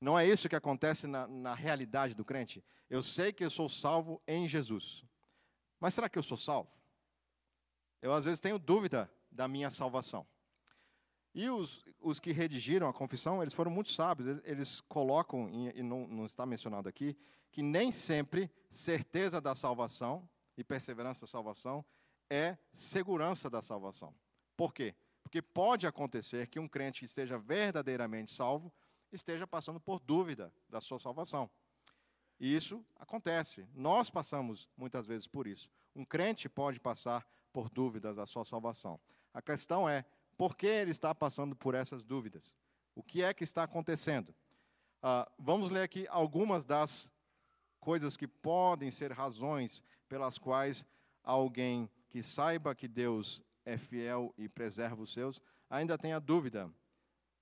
[0.00, 2.64] Não é isso que acontece na, na realidade do crente?
[2.88, 5.04] Eu sei que eu sou salvo em Jesus.
[5.80, 6.70] Mas será que eu sou salvo?
[8.00, 10.24] Eu, às vezes, tenho dúvida da minha salvação.
[11.34, 14.40] E os, os que redigiram a confissão, eles foram muito sábios.
[14.44, 17.16] Eles colocam, e não, não está mencionado aqui,
[17.50, 21.84] que nem sempre certeza da salvação e perseverança da salvação
[22.30, 24.14] é segurança da salvação.
[24.56, 24.94] Por quê?
[25.22, 28.72] Porque pode acontecer que um crente que esteja verdadeiramente salvo
[29.12, 31.50] esteja passando por dúvida da sua salvação.
[32.38, 33.66] E isso acontece.
[33.74, 35.70] Nós passamos muitas vezes por isso.
[35.94, 39.00] Um crente pode passar por dúvidas da sua salvação.
[39.32, 40.04] A questão é,
[40.36, 42.56] por que ele está passando por essas dúvidas?
[42.94, 44.34] O que é que está acontecendo?
[45.02, 47.10] Uh, vamos ler aqui algumas das
[47.80, 50.84] coisas que podem ser razões pelas quais
[51.22, 56.72] alguém que saiba que Deus é fiel e preserva os seus, ainda tenha dúvida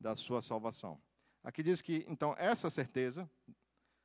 [0.00, 1.00] da sua salvação.
[1.42, 3.30] Aqui diz que, então, essa certeza,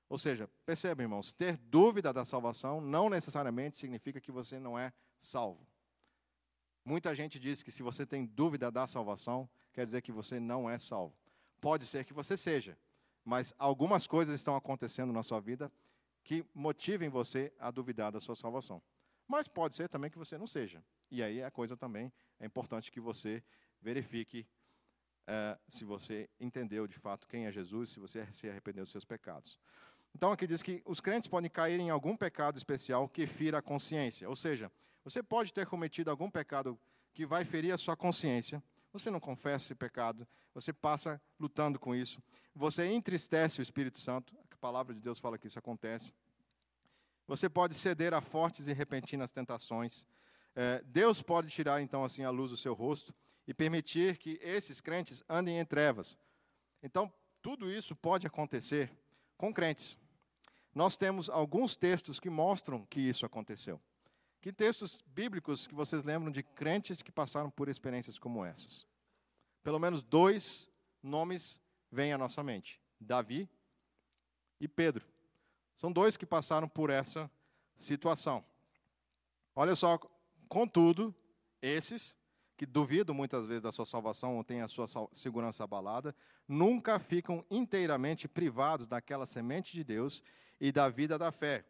[0.08, 4.94] ou seja, perceba, irmãos, ter dúvida da salvação não necessariamente significa que você não é
[5.18, 5.66] salvo.
[6.86, 10.70] Muita gente diz que se você tem dúvida da salvação, quer dizer que você não
[10.70, 11.16] é salvo.
[11.60, 12.78] Pode ser que você seja,
[13.24, 15.72] mas algumas coisas estão acontecendo na sua vida
[16.24, 18.82] que motivem você a duvidar da sua salvação.
[19.28, 20.84] Mas pode ser também que você não seja.
[21.10, 23.44] E aí a coisa também é importante que você
[23.82, 24.48] verifique
[25.28, 29.06] é, se você entendeu de fato quem é Jesus, se você se arrependeu dos seus
[29.06, 29.60] pecados.
[30.14, 33.62] Então aqui diz que os crentes podem cair em algum pecado especial que fira a
[33.62, 34.72] consciência, ou seja,
[35.04, 36.78] você pode ter cometido algum pecado
[37.14, 38.64] que vai ferir a sua consciência.
[38.94, 42.22] Você não confessa esse pecado, você passa lutando com isso.
[42.54, 46.14] Você entristece o Espírito Santo, palavra de Deus fala que isso acontece.
[47.28, 50.06] Você pode ceder a fortes e repentinas tentações.
[50.56, 53.14] É, Deus pode tirar então assim a luz do seu rosto
[53.48, 56.16] e permitir que esses crentes andem em trevas.
[56.84, 58.92] Então, tudo isso pode acontecer
[59.36, 59.98] com crentes.
[60.76, 63.82] Nós temos alguns textos que mostram que isso aconteceu.
[64.40, 68.86] Que textos bíblicos que vocês lembram de crentes que passaram por experiências como essas?
[69.64, 70.70] Pelo menos dois
[71.02, 71.60] nomes
[71.92, 73.50] vêm à nossa mente: Davi
[74.62, 75.06] e Pedro.
[75.76, 77.30] São dois que passaram por essa
[77.76, 78.46] situação.
[79.54, 80.00] Olha só,
[80.48, 81.14] contudo,
[81.62, 82.16] esses
[82.56, 86.16] que duvidam muitas vezes da sua salvação ou têm a sua segurança abalada,
[86.48, 90.24] nunca ficam inteiramente privados daquela semente de Deus
[90.60, 91.66] e da vida da fé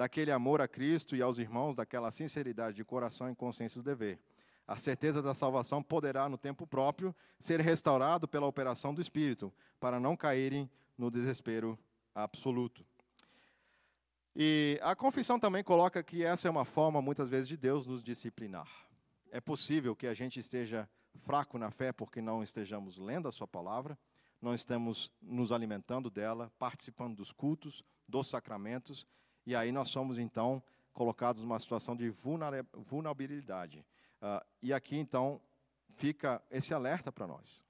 [0.00, 4.18] daquele amor a Cristo e aos irmãos, daquela sinceridade de coração e consciência do dever.
[4.66, 10.00] A certeza da salvação poderá, no tempo próprio, ser restaurado pela operação do Espírito, para
[10.00, 11.78] não caírem no desespero
[12.14, 12.84] absoluto.
[14.34, 18.02] E a confissão também coloca que essa é uma forma, muitas vezes, de Deus nos
[18.02, 18.68] disciplinar.
[19.30, 20.88] É possível que a gente esteja
[21.18, 23.98] fraco na fé porque não estejamos lendo a Sua palavra,
[24.40, 29.06] não estamos nos alimentando dela, participando dos cultos, dos sacramentos,
[29.46, 33.84] e aí nós somos então colocados numa situação de vulnerabilidade.
[34.20, 35.40] Uh, e aqui então
[35.94, 37.64] fica esse alerta para nós.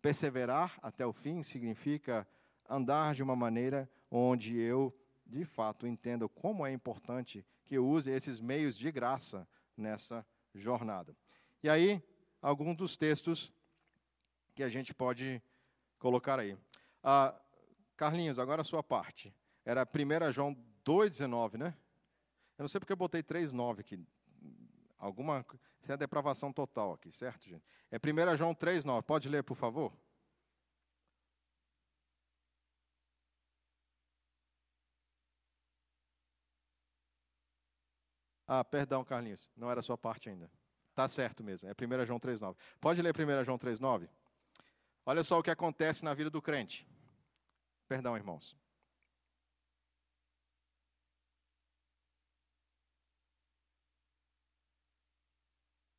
[0.00, 2.26] Perseverar até o fim significa
[2.68, 4.94] andar de uma maneira onde eu,
[5.26, 9.46] de fato, entenda como é importante que eu use esses meios de graça
[9.76, 11.16] nessa jornada.
[11.62, 12.02] E aí,
[12.40, 13.52] alguns dos textos
[14.54, 15.42] que a gente pode
[15.98, 16.56] colocar aí.
[17.02, 17.34] Ah,
[17.96, 19.34] Carlinhos, agora a sua parte.
[19.64, 21.74] Era 1 João 2,19, né?
[22.56, 24.00] Eu não sei porque eu botei 3,9 aqui.
[24.98, 25.44] Alguma.
[25.80, 27.64] Isso é depravação total aqui, certo, gente?
[27.90, 29.02] É 1 João 3,9.
[29.02, 29.92] Pode ler, por favor?
[38.48, 39.50] Ah, perdão, Carlinhos.
[39.54, 40.50] Não era a sua parte ainda.
[40.94, 41.68] Tá certo mesmo.
[41.68, 42.56] É 1 João 3,9.
[42.80, 44.08] Pode ler 1 João 3,9?
[45.04, 46.88] Olha só o que acontece na vida do crente.
[47.86, 48.56] Perdão, irmãos.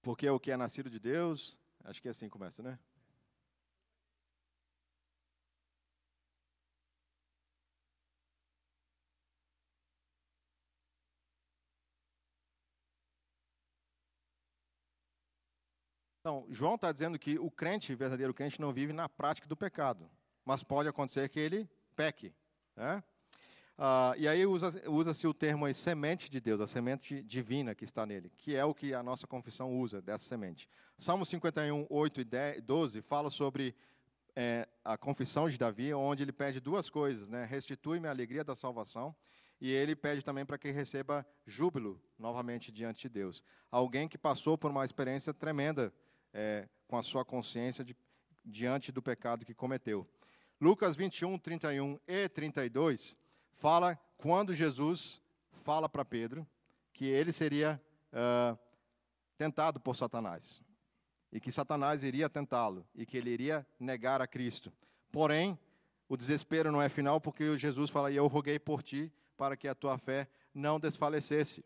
[0.01, 2.79] Porque o que é nascido de Deus, acho que é assim começa, né?
[16.29, 20.07] Então, João está dizendo que o crente, verdadeiro crente, não vive na prática do pecado,
[20.45, 22.31] mas pode acontecer que ele peque.
[22.75, 23.03] Né?
[23.75, 27.83] Ah, e aí usa-se usa o termo aí, semente de Deus, a semente divina que
[27.83, 30.69] está nele, que é o que a nossa confissão usa dessa semente.
[30.99, 33.75] Salmo 51, 8 e 10, 12 fala sobre
[34.35, 37.43] é, a confissão de Davi, onde ele pede duas coisas, né?
[37.43, 39.15] Restitui-me a alegria da salvação
[39.59, 43.43] e ele pede também para que receba júbilo novamente diante de Deus.
[43.71, 45.91] Alguém que passou por uma experiência tremenda
[46.33, 47.95] é, com a sua consciência de,
[48.43, 50.07] diante do pecado que cometeu.
[50.59, 53.17] Lucas 21, 31 e 32
[53.51, 55.21] fala quando Jesus
[55.63, 56.45] fala para Pedro
[56.91, 58.57] que ele seria uh,
[59.37, 60.61] tentado por Satanás
[61.31, 64.73] e que Satanás iria tentá-lo e que ele iria negar a Cristo.
[65.11, 65.57] Porém,
[66.09, 69.67] o desespero não é final porque Jesus fala: e "Eu roguei por ti para que
[69.67, 71.63] a tua fé não desfalecesse".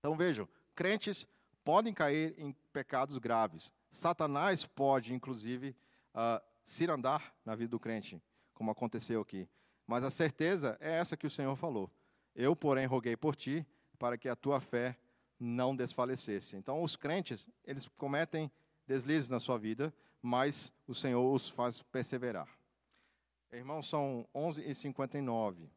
[0.00, 1.26] Então vejam, crentes
[1.64, 3.72] podem cair em pecados graves.
[3.90, 5.74] Satanás pode, inclusive,
[6.14, 9.48] uh, cirandar na vida do crente, como aconteceu aqui.
[9.86, 11.90] Mas a certeza é essa que o Senhor falou.
[12.34, 13.66] Eu, porém, roguei por ti,
[13.98, 14.96] para que a tua fé
[15.38, 16.56] não desfalecesse.
[16.56, 18.50] Então, os crentes, eles cometem
[18.86, 22.48] deslizes na sua vida, mas o Senhor os faz perseverar.
[23.52, 25.68] Irmãos, são 11h59.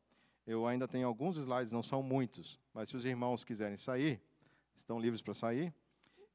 [0.46, 4.22] Eu ainda tenho alguns slides, não são muitos, mas se os irmãos quiserem sair,
[4.80, 5.74] estão livres para sair.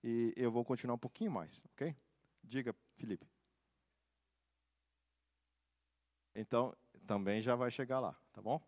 [0.03, 1.95] E eu vou continuar um pouquinho mais, ok?
[2.43, 3.27] Diga, Felipe.
[6.35, 6.75] Então,
[7.07, 8.61] também já vai chegar lá, tá bom?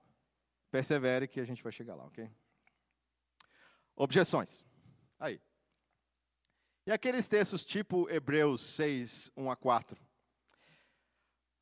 [0.70, 2.30] Persevere que a gente vai chegar lá, ok?
[3.96, 4.64] Objeções.
[5.18, 5.40] Aí.
[6.86, 10.03] E aqueles textos tipo Hebreus 6, 1 a 4?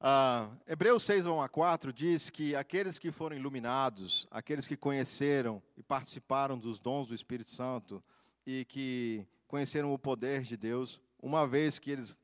[0.02, 5.62] Uh, Hebreus 6, 1 a 4 diz que aqueles que foram iluminados, aqueles que conheceram
[5.76, 8.02] e participaram dos dons do Espírito Santo
[8.44, 12.18] e que conheceram o poder de Deus, uma vez que eles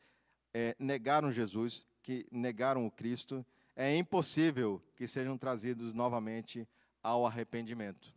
[0.52, 6.66] é, negaram Jesus, que negaram o Cristo, é impossível que sejam trazidos novamente
[7.00, 8.12] ao arrependimento.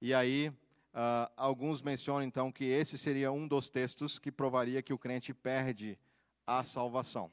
[0.00, 4.94] E aí, uh, alguns mencionam então que esse seria um dos textos que provaria que
[4.94, 5.98] o crente perde
[6.46, 7.30] a salvação.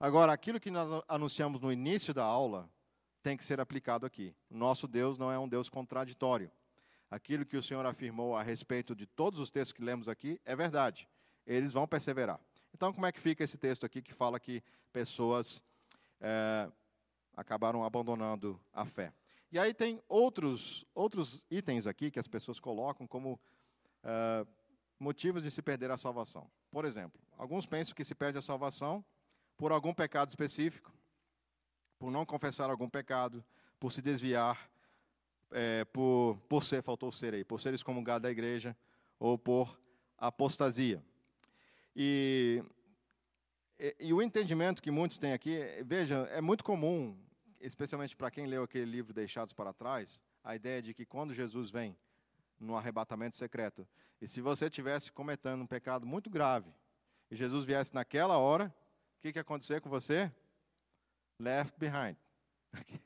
[0.00, 2.70] Agora, aquilo que nós anunciamos no início da aula
[3.20, 4.32] tem que ser aplicado aqui.
[4.48, 6.52] Nosso Deus não é um Deus contraditório.
[7.10, 10.54] Aquilo que o Senhor afirmou a respeito de todos os textos que lemos aqui é
[10.54, 11.08] verdade.
[11.44, 12.38] Eles vão perseverar.
[12.72, 15.64] Então, como é que fica esse texto aqui que fala que pessoas
[16.20, 16.70] é,
[17.36, 19.12] acabaram abandonando a fé?
[19.50, 23.40] E aí tem outros, outros itens aqui que as pessoas colocam como
[24.04, 24.46] é,
[24.96, 26.48] motivos de se perder a salvação.
[26.70, 29.04] Por exemplo, alguns pensam que se perde a salvação
[29.58, 30.92] por algum pecado específico,
[31.98, 33.44] por não confessar algum pecado,
[33.78, 34.70] por se desviar,
[35.50, 38.76] é, por, por ser, faltou ser aí, por ser excomungado da igreja,
[39.18, 39.76] ou por
[40.16, 41.02] apostasia.
[41.94, 42.62] E,
[43.80, 47.18] e, e, o entendimento que muitos têm aqui, veja, é muito comum,
[47.60, 51.68] especialmente para quem leu aquele livro Deixados para Trás, a ideia de que quando Jesus
[51.68, 51.96] vem
[52.60, 53.86] no arrebatamento secreto,
[54.20, 56.72] e se você tivesse cometendo um pecado muito grave,
[57.28, 58.72] e Jesus viesse naquela hora,
[59.18, 60.32] o que, que ia acontecer com você?
[61.38, 62.16] left behind.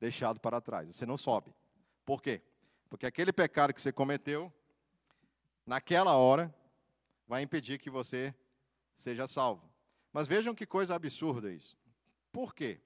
[0.00, 0.88] Deixado para trás.
[0.88, 1.54] Você não sobe.
[2.04, 2.42] Por quê?
[2.88, 4.52] Porque aquele pecado que você cometeu,
[5.64, 6.52] naquela hora,
[7.26, 8.34] vai impedir que você
[8.94, 9.70] seja salvo.
[10.12, 11.78] Mas vejam que coisa absurda isso.
[12.32, 12.80] Por quê?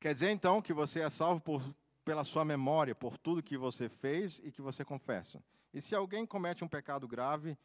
[0.00, 1.62] Quer dizer então que você é salvo por,
[2.04, 5.42] pela sua memória, por tudo que você fez e que você confessa.
[5.72, 7.56] E se alguém comete um pecado grave,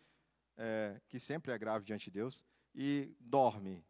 [0.55, 2.45] é, que sempre é grave diante de Deus,
[2.79, 3.83] e dorme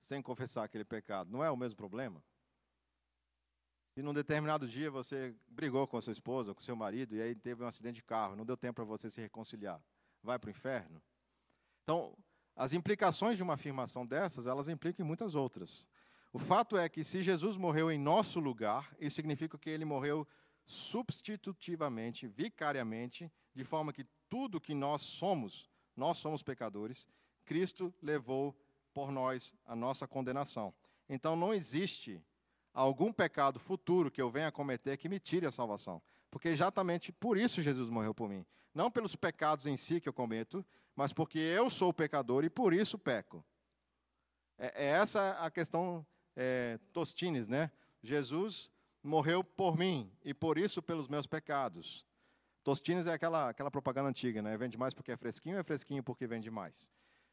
[0.00, 2.22] sem confessar aquele pecado, não é o mesmo problema?
[3.92, 7.34] Se num determinado dia você brigou com a sua esposa, com seu marido, e aí
[7.34, 9.82] teve um acidente de carro, não deu tempo para você se reconciliar,
[10.22, 11.02] vai para o inferno?
[11.82, 12.16] Então,
[12.54, 15.84] as implicações de uma afirmação dessas, elas implicam em muitas outras.
[16.32, 20.26] O fato é que se Jesus morreu em nosso lugar, isso significa que ele morreu
[20.64, 27.08] substitutivamente, vicariamente, de forma que tudo que nós somos, nós somos pecadores,
[27.50, 28.56] Cristo levou
[28.94, 30.72] por nós a nossa condenação.
[31.08, 32.22] Então não existe
[32.72, 36.00] algum pecado futuro que eu venha a cometer que me tire a salvação.
[36.30, 38.46] Porque exatamente por isso Jesus morreu por mim.
[38.72, 42.72] Não pelos pecados em si que eu cometo, mas porque eu sou pecador e por
[42.72, 43.44] isso peco.
[44.56, 47.72] É, é essa a questão é, Tostines, né?
[48.00, 48.70] Jesus
[49.02, 52.06] morreu por mim e por isso pelos meus pecados.
[52.62, 54.56] Tostines é aquela, aquela propaganda antiga, né?
[54.56, 56.88] Vende mais porque é fresquinho, é fresquinho porque vende mais.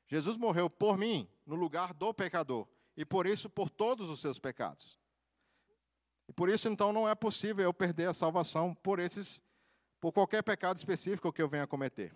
[0.07, 4.39] Jesus morreu por mim, no lugar do pecador, e por isso por todos os seus
[4.39, 4.97] pecados.
[6.27, 9.41] E por isso, então, não é possível eu perder a salvação por esses,
[9.99, 12.13] por qualquer pecado específico que eu venha cometer.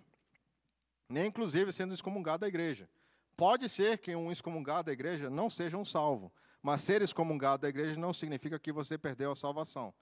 [1.07, 2.89] Nem, inclusive, sendo excomungado da igreja.
[3.37, 6.31] Pode ser que um excomungado da igreja não seja um salvo,
[6.61, 9.93] mas ser excomungado da igreja não significa que você perdeu a salvação.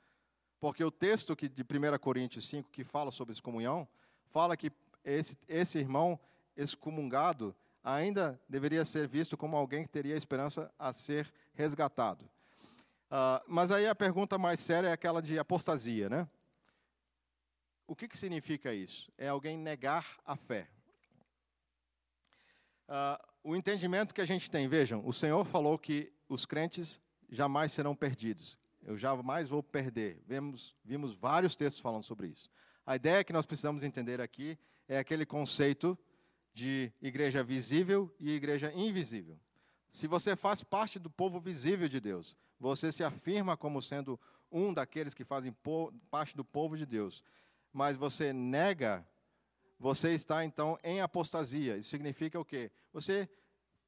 [0.60, 3.88] Porque o texto que, de 1 Coríntios 5, que fala sobre excomunhão,
[4.26, 4.72] fala que
[5.04, 6.20] esse, esse irmão
[6.56, 12.24] excomungado ainda deveria ser visto como alguém que teria esperança a ser resgatado.
[12.26, 16.28] Uh, mas aí a pergunta mais séria é aquela de apostasia, né?
[17.88, 19.12] O que, que significa isso?
[19.18, 20.70] É alguém negar a fé.
[22.88, 27.72] Uh, o entendimento que a gente tem, vejam, o Senhor falou que os crentes jamais
[27.72, 28.58] serão perdidos.
[28.84, 30.22] Eu jamais vou perder.
[30.28, 32.50] Vimos, vimos vários textos falando sobre isso.
[32.86, 34.58] A ideia que nós precisamos entender aqui
[34.88, 35.98] é aquele conceito
[36.54, 39.40] de igreja visível e igreja invisível.
[39.92, 44.20] Se você faz parte do povo visível de Deus, você se afirma como sendo
[44.52, 45.56] um daqueles que fazem
[46.10, 47.24] parte do povo de Deus,
[47.72, 49.08] mas você nega,
[49.80, 51.78] você está então em apostasia.
[51.78, 52.72] Isso significa o quê?
[52.92, 53.30] Você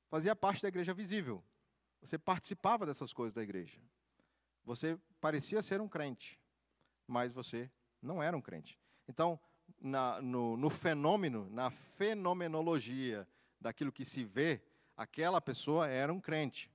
[0.09, 1.43] fazia parte da igreja visível.
[2.01, 3.79] Você participava dessas coisas da igreja.
[4.63, 6.39] Você parecia ser um crente,
[7.07, 7.69] mas você
[8.01, 8.79] não era um crente.
[9.07, 9.39] Então,
[9.79, 13.27] na, no, no fenômeno, na fenomenologia
[13.59, 14.61] daquilo que se vê,
[14.97, 16.71] aquela pessoa era um crente.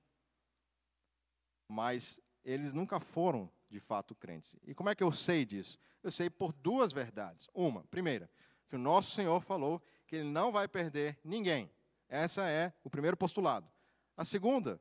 [1.67, 4.55] Mas eles nunca foram, de fato, crentes.
[4.63, 5.77] E como é que eu sei disso?
[6.01, 7.49] Eu sei por duas verdades.
[7.53, 8.29] Uma, primeira,
[8.69, 11.69] que o nosso Senhor falou que ele não vai perder ninguém.
[12.07, 13.69] Essa é o primeiro postulado.
[14.15, 14.79] A segunda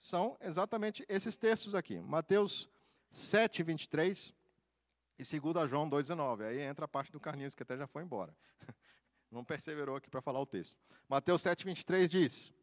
[0.00, 2.00] são exatamente esses textos aqui.
[2.00, 2.68] Mateus
[3.10, 4.34] 7, 23
[5.18, 6.46] e 2 João 2,19.
[6.46, 8.34] Aí entra a parte do Carlinhos, que até já foi embora.
[9.30, 10.78] Não perseverou aqui para falar o texto.
[11.08, 12.54] Mateus 7, 23 diz,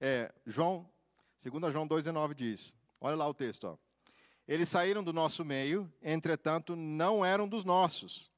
[0.00, 0.88] é, João,
[1.42, 3.76] 2 João 2,19 diz, olha lá o texto, ó.
[4.46, 8.30] Eles saíram do nosso meio, entretanto, não eram dos nossos.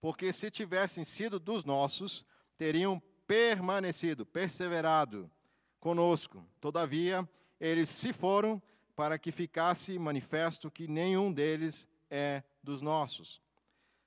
[0.00, 2.26] Porque se tivessem sido dos nossos,
[2.56, 5.30] teriam permanecido, perseverado
[5.78, 6.44] conosco.
[6.60, 7.28] Todavia,
[7.60, 8.60] eles se foram
[8.96, 13.40] para que ficasse manifesto que nenhum deles é dos nossos.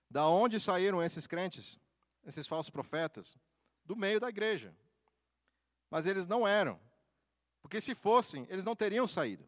[0.09, 1.79] Da onde saíram esses crentes,
[2.25, 3.37] esses falsos profetas?
[3.85, 4.75] Do meio da igreja.
[5.89, 6.79] Mas eles não eram.
[7.61, 9.47] Porque se fossem, eles não teriam saído.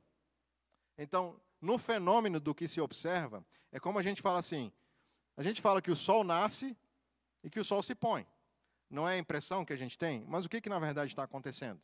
[0.97, 4.71] Então, no fenômeno do que se observa, é como a gente fala assim:
[5.35, 6.77] a gente fala que o sol nasce
[7.43, 8.27] e que o sol se põe.
[8.89, 11.23] Não é a impressão que a gente tem, mas o que, que na verdade está
[11.23, 11.81] acontecendo?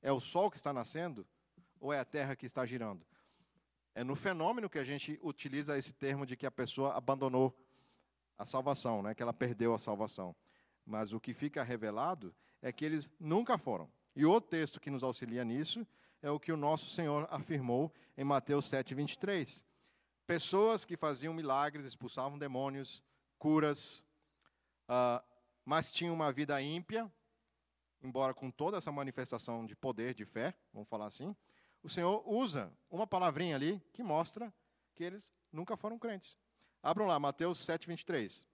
[0.00, 1.26] É o sol que está nascendo
[1.80, 3.04] ou é a terra que está girando?
[3.94, 7.56] É no fenômeno que a gente utiliza esse termo de que a pessoa abandonou
[8.38, 9.14] a salvação, né?
[9.14, 10.34] que ela perdeu a salvação.
[10.84, 13.90] Mas o que fica revelado é que eles nunca foram.
[14.16, 15.86] E o texto que nos auxilia nisso
[16.22, 19.64] é o que o nosso Senhor afirmou em Mateus 7, 23.
[20.26, 23.02] Pessoas que faziam milagres, expulsavam demônios,
[23.38, 24.04] curas,
[24.88, 25.22] uh,
[25.64, 27.10] mas tinham uma vida ímpia,
[28.02, 31.34] embora com toda essa manifestação de poder, de fé, vamos falar assim,
[31.82, 34.52] o Senhor usa uma palavrinha ali que mostra
[34.94, 36.36] que eles nunca foram crentes.
[36.82, 38.46] Abram lá, Mateus 7, 23.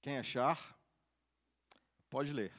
[0.00, 0.77] Quem achar,
[2.08, 2.52] pode ler.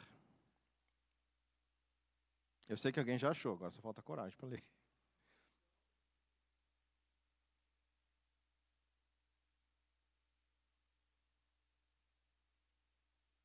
[2.67, 4.63] Eu sei que alguém já achou, agora só falta coragem para ler.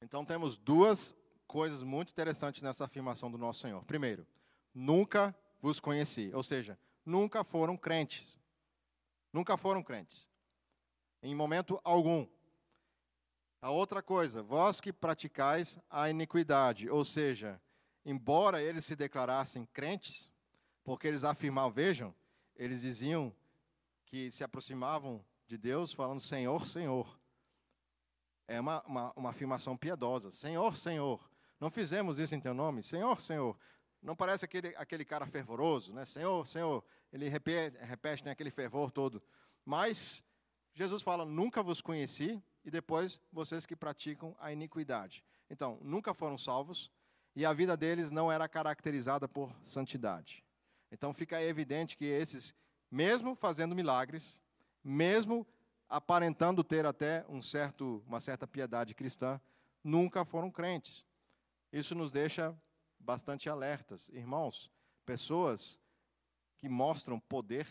[0.03, 1.15] Então temos duas
[1.47, 3.83] coisas muito interessantes nessa afirmação do nosso Senhor.
[3.85, 4.27] Primeiro,
[4.75, 8.39] nunca vos conheci, ou seja, nunca foram crentes.
[9.33, 10.31] Nunca foram crentes.
[11.23, 12.29] Em momento algum.
[13.65, 17.59] A outra coisa, vós que praticais a iniquidade, ou seja,
[18.05, 20.31] embora eles se declarassem crentes,
[20.85, 22.15] porque eles afirmavam, vejam,
[22.55, 23.35] eles diziam
[24.05, 27.19] que se aproximavam de Deus falando Senhor, Senhor.
[28.47, 30.31] É uma, uma, uma afirmação piedosa.
[30.31, 31.19] Senhor, Senhor.
[31.59, 32.83] Não fizemos isso em teu nome?
[32.83, 33.57] Senhor, Senhor.
[34.03, 36.05] Não parece aquele, aquele cara fervoroso, né?
[36.05, 36.85] Senhor, Senhor.
[37.11, 39.23] Ele repete, repete tem aquele fervor todo.
[39.65, 40.23] Mas
[40.75, 45.25] Jesus fala: Nunca vos conheci, e depois vocês que praticam a iniquidade.
[45.51, 46.91] Então, nunca foram salvos,
[47.37, 50.45] e a vida deles não era caracterizada por santidade.
[50.91, 52.55] Então, fica evidente que esses,
[52.91, 54.41] mesmo fazendo milagres,
[54.83, 55.47] mesmo
[55.89, 59.41] aparentando ter até um certo, uma certa piedade cristã,
[59.83, 61.05] nunca foram crentes.
[61.73, 62.57] Isso nos deixa
[62.99, 64.09] bastante alertas.
[64.11, 64.71] Irmãos,
[65.05, 65.79] pessoas
[66.59, 67.67] que mostram poder,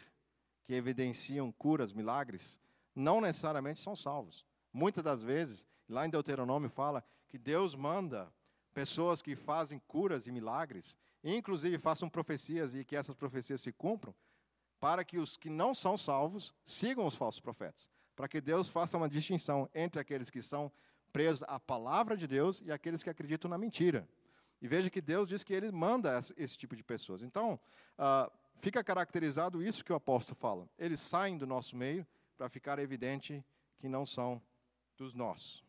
[0.64, 2.60] que evidenciam curas, milagres,
[2.96, 4.46] não necessariamente são salvos.
[4.74, 8.34] Muitas das vezes, lá em Deuteronômio fala que Deus manda
[8.74, 14.14] pessoas que fazem curas e milagres, inclusive façam profecias e que essas profecias se cumpram,
[14.80, 18.98] para que os que não são salvos sigam os falsos profetas para que Deus faça
[18.98, 20.72] uma distinção entre aqueles que são
[21.12, 24.08] presos à palavra de Deus e aqueles que acreditam na mentira.
[24.62, 27.22] E veja que Deus diz que Ele manda esse tipo de pessoas.
[27.22, 27.60] Então,
[27.98, 30.70] uh, fica caracterizado isso que o apóstolo fala.
[30.78, 32.08] Eles saem do nosso meio
[32.38, 33.44] para ficar evidente
[33.78, 34.42] que não são
[34.98, 35.64] dos nossos.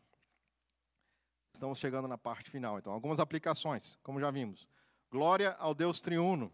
[1.53, 2.91] Estamos chegando na parte final, então.
[2.91, 4.67] Algumas aplicações, como já vimos.
[5.09, 6.51] Glória ao Deus triuno.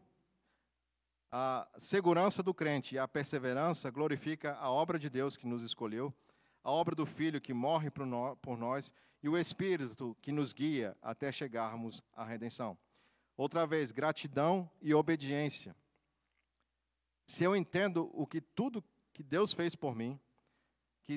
[1.31, 6.13] A segurança do crente e a perseverança glorifica a obra de Deus que nos escolheu,
[6.63, 8.93] a obra do Filho que morre por nós
[9.23, 12.77] e o Espírito que nos guia até chegarmos à redenção.
[13.37, 15.75] Outra vez, gratidão e obediência.
[17.25, 20.19] Se eu entendo o que tudo que Deus fez por mim,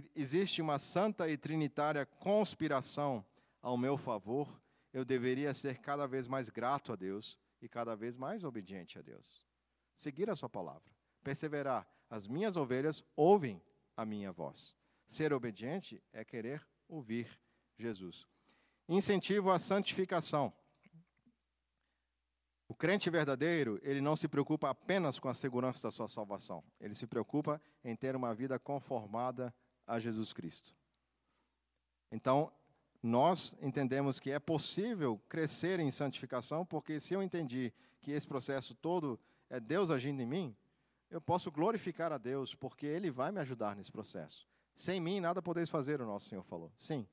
[0.02, 3.24] que existe uma santa e trinitária conspiração
[3.62, 4.60] ao meu favor,
[4.92, 9.02] eu deveria ser cada vez mais grato a Deus e cada vez mais obediente a
[9.02, 9.44] Deus
[9.96, 10.92] seguir a sua palavra,
[11.22, 11.88] perseverar.
[12.10, 13.62] As minhas ovelhas ouvem
[13.96, 14.74] a minha voz.
[15.06, 17.40] Ser obediente é querer ouvir
[17.78, 18.26] Jesus.
[18.88, 20.52] Incentivo à santificação.
[22.66, 26.64] O crente verdadeiro, ele não se preocupa apenas com a segurança da sua salvação.
[26.80, 29.54] Ele se preocupa em ter uma vida conformada
[29.86, 30.74] a Jesus Cristo.
[32.10, 32.52] Então,
[33.02, 38.74] nós entendemos que é possível crescer em santificação, porque se eu entendi que esse processo
[38.74, 39.20] todo
[39.50, 40.56] é Deus agindo em mim,
[41.10, 44.48] eu posso glorificar a Deus, porque Ele vai me ajudar nesse processo.
[44.74, 46.72] Sem mim, nada podeis fazer, o nosso Senhor falou.
[46.76, 47.06] Sim.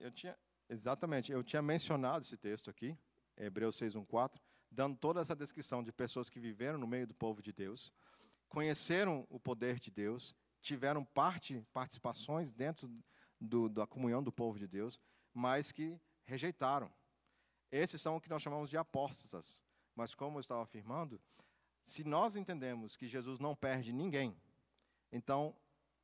[0.00, 0.36] Eu tinha,
[0.68, 2.96] exatamente, eu tinha mencionado esse texto aqui,
[3.36, 4.40] Hebreus 6:1-4,
[4.70, 7.92] dando toda essa descrição de pessoas que viveram no meio do povo de Deus,
[8.48, 12.90] conheceram o poder de Deus, tiveram parte, participações dentro
[13.40, 14.98] do, da comunhão do povo de Deus,
[15.32, 16.90] mas que rejeitaram.
[17.70, 19.60] Esses são o que nós chamamos de apóstatas.
[19.94, 21.20] Mas como eu estava afirmando,
[21.84, 24.36] se nós entendemos que Jesus não perde ninguém,
[25.10, 25.54] então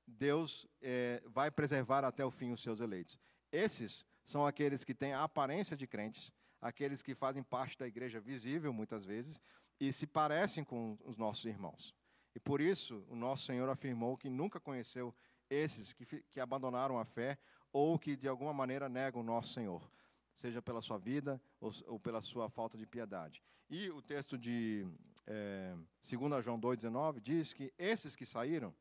[0.07, 3.19] Deus é, vai preservar até o fim os seus eleitos.
[3.55, 8.19] Esses são aqueles que têm a aparência de crentes, aqueles que fazem parte da igreja
[8.19, 9.41] visível, muitas vezes,
[9.79, 11.95] e se parecem com os nossos irmãos.
[12.35, 15.15] E por isso, o nosso Senhor afirmou que nunca conheceu
[15.49, 17.39] esses que, que abandonaram a fé
[17.73, 19.89] ou que, de alguma maneira, negam o nosso Senhor,
[20.35, 23.41] seja pela sua vida ou, ou pela sua falta de piedade.
[23.71, 24.85] E o texto de
[25.29, 28.75] é, 2 João 2,19 diz que esses que saíram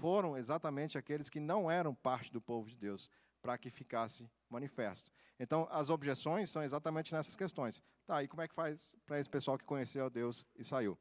[0.00, 5.10] foram exatamente aqueles que não eram parte do povo de Deus, para que ficasse manifesto.
[5.38, 7.82] Então, as objeções são exatamente nessas questões.
[8.06, 10.98] Tá, e como é que faz para esse pessoal que conheceu a Deus e saiu?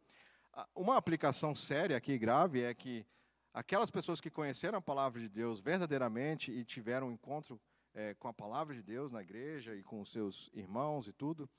[0.75, 3.05] Uma aplicação séria aqui, grave, é que
[3.53, 7.59] aquelas pessoas que conheceram a palavra de Deus verdadeiramente e tiveram um encontro
[7.93, 11.49] é, com a palavra de Deus na igreja e com os seus irmãos e tudo,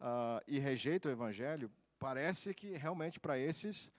[0.00, 3.92] uh, e rejeitam o evangelho, parece que realmente para esses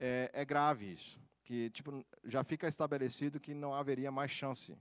[0.00, 4.76] é, é, grave isso, que tipo já fica estabelecido que não haveria mais chance,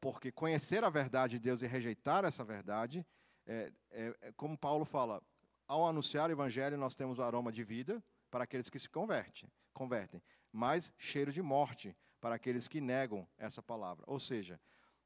[0.00, 3.06] porque conhecer a verdade de Deus e rejeitar essa verdade,
[3.46, 5.22] é, é, como Paulo fala,
[5.66, 9.50] ao anunciar o evangelho nós temos o aroma de vida para aqueles que se convertem,
[9.72, 14.04] convertem, mas cheiro de morte para aqueles que negam essa palavra.
[14.08, 14.60] Ou seja,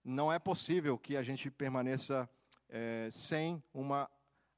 [0.05, 2.29] não é possível que a gente permaneça
[2.69, 4.09] é, sem uma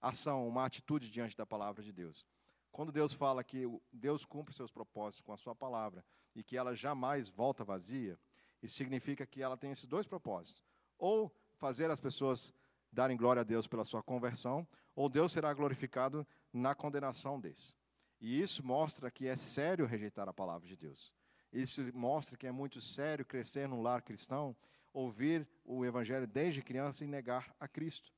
[0.00, 2.26] ação, uma atitude diante da palavra de Deus.
[2.70, 6.74] Quando Deus fala que Deus cumpre seus propósitos com a sua palavra e que ela
[6.74, 8.18] jamais volta vazia,
[8.62, 10.64] isso significa que ela tem esses dois propósitos:
[10.98, 12.52] ou fazer as pessoas
[12.92, 17.76] darem glória a Deus pela sua conversão, ou Deus será glorificado na condenação desse.
[18.20, 21.12] E isso mostra que é sério rejeitar a palavra de Deus.
[21.52, 24.54] Isso mostra que é muito sério crescer num lar cristão,
[24.92, 28.12] ouvir o evangelho desde criança e negar a Cristo.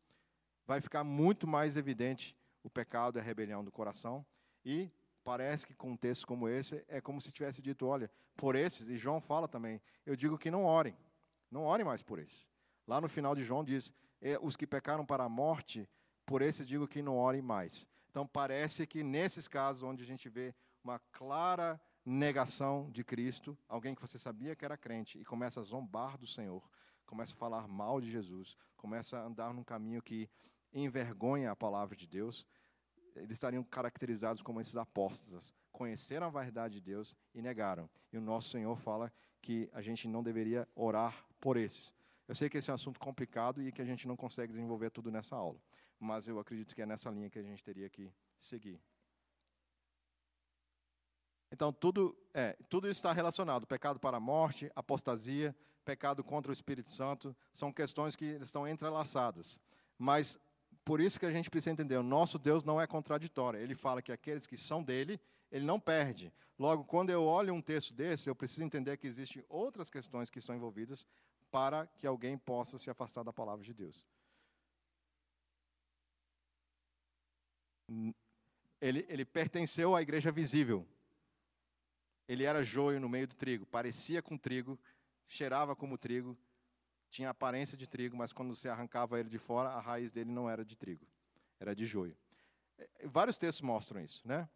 [0.66, 4.24] Vai ficar muito mais evidente o pecado e a rebelião do coração
[4.64, 4.90] e
[5.24, 8.88] parece que com um texto como esse é como se tivesse dito, olha, por esses,
[8.88, 10.96] e João fala também, eu digo que não orem,
[11.50, 12.50] não orem mais por esses.
[12.86, 13.92] Lá no final de João diz,
[14.40, 15.88] os que pecaram para a morte,
[16.26, 17.86] por esses digo que não orem mais.
[18.10, 23.94] Então parece que nesses casos onde a gente vê uma clara negação de Cristo, alguém
[23.94, 26.68] que você sabia que era crente e começa a zombar do Senhor,
[27.06, 30.28] começa a falar mal de Jesus, começa a andar num caminho que
[30.72, 32.46] envergonha a palavra de Deus,
[33.16, 35.52] eles estariam caracterizados como esses apóstolos.
[35.70, 37.88] Conheceram a verdade de Deus e negaram.
[38.12, 41.92] E o nosso Senhor fala que a gente não deveria orar por esses.
[42.28, 44.90] Eu sei que esse é um assunto complicado e que a gente não consegue desenvolver
[44.90, 45.60] tudo nessa aula,
[45.98, 48.80] mas eu acredito que é nessa linha que a gente teria que seguir.
[51.50, 53.66] Então, tudo, é, tudo isso está relacionado.
[53.66, 55.54] Pecado para a morte, apostasia,
[55.84, 59.60] pecado contra o Espírito Santo, são questões que estão entrelaçadas.
[59.98, 60.38] Mas
[60.84, 63.60] por isso que a gente precisa entender, o nosso Deus não é contraditório.
[63.60, 65.20] Ele fala que aqueles que são dele,
[65.50, 66.32] ele não perde.
[66.58, 70.38] Logo, quando eu olho um texto desse, eu preciso entender que existem outras questões que
[70.38, 71.06] estão envolvidas
[71.50, 74.04] para que alguém possa se afastar da palavra de Deus.
[78.80, 80.86] Ele, ele pertenceu à igreja visível.
[82.26, 84.78] Ele era joio no meio do trigo, parecia com trigo,
[85.28, 86.36] cheirava como trigo,
[87.12, 90.48] tinha aparência de trigo, mas quando você arrancava ele de fora, a raiz dele não
[90.48, 91.06] era de trigo,
[91.60, 92.16] era de joio.
[92.78, 94.48] É, vários textos mostram isso, né?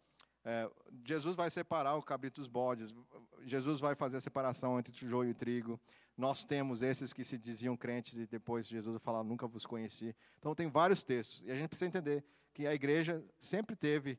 [0.43, 0.69] É,
[1.05, 2.95] Jesus vai separar o cabrito dos bodes,
[3.43, 5.79] Jesus vai fazer a separação entre joio e trigo.
[6.17, 10.15] Nós temos esses que se diziam crentes e depois Jesus falar, nunca vos conheci.
[10.39, 14.17] Então tem vários textos, e a gente precisa entender que a igreja sempre teve,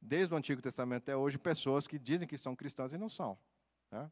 [0.00, 3.36] desde o Antigo Testamento até hoje, pessoas que dizem que são cristãs e não são.
[3.90, 4.08] Né?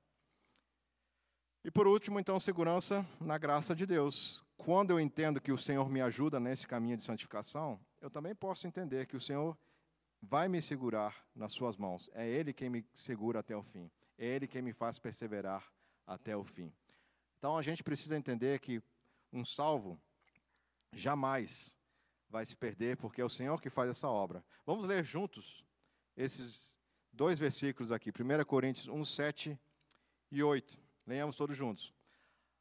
[1.65, 4.45] E por último, então, segurança na graça de Deus.
[4.57, 8.67] Quando eu entendo que o Senhor me ajuda nesse caminho de santificação, eu também posso
[8.67, 9.59] entender que o Senhor
[10.23, 12.09] vai me segurar nas suas mãos.
[12.13, 13.91] É Ele quem me segura até o fim.
[14.17, 15.65] É Ele quem me faz perseverar
[16.07, 16.73] até o fim.
[17.39, 18.81] Então a gente precisa entender que
[19.33, 20.01] um salvo
[20.93, 21.77] jamais
[22.31, 24.45] vai se perder, porque é o Senhor que faz essa obra.
[24.65, 25.65] Vamos ler juntos
[26.17, 26.79] esses
[27.13, 29.59] dois versículos aqui, 1 Coríntios 1, 7
[30.31, 30.88] e 8.
[31.09, 31.95] Leiamos todos juntos.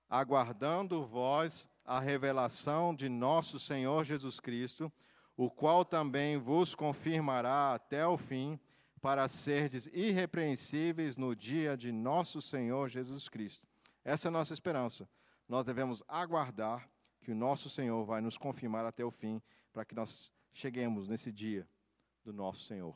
[0.10, 4.90] Aguardando vós a revelação de nosso Senhor Jesus Cristo,
[5.36, 8.58] o qual também vos confirmará até o fim,
[9.02, 13.68] para serdes irrepreensíveis no dia de nosso Senhor Jesus Cristo.
[14.02, 15.10] Essa é a nossa esperança.
[15.46, 19.42] Nós devemos aguardar que o nosso Senhor vai nos confirmar até o fim,
[19.74, 21.68] para que nós cheguemos nesse dia
[22.24, 22.96] do nosso Senhor.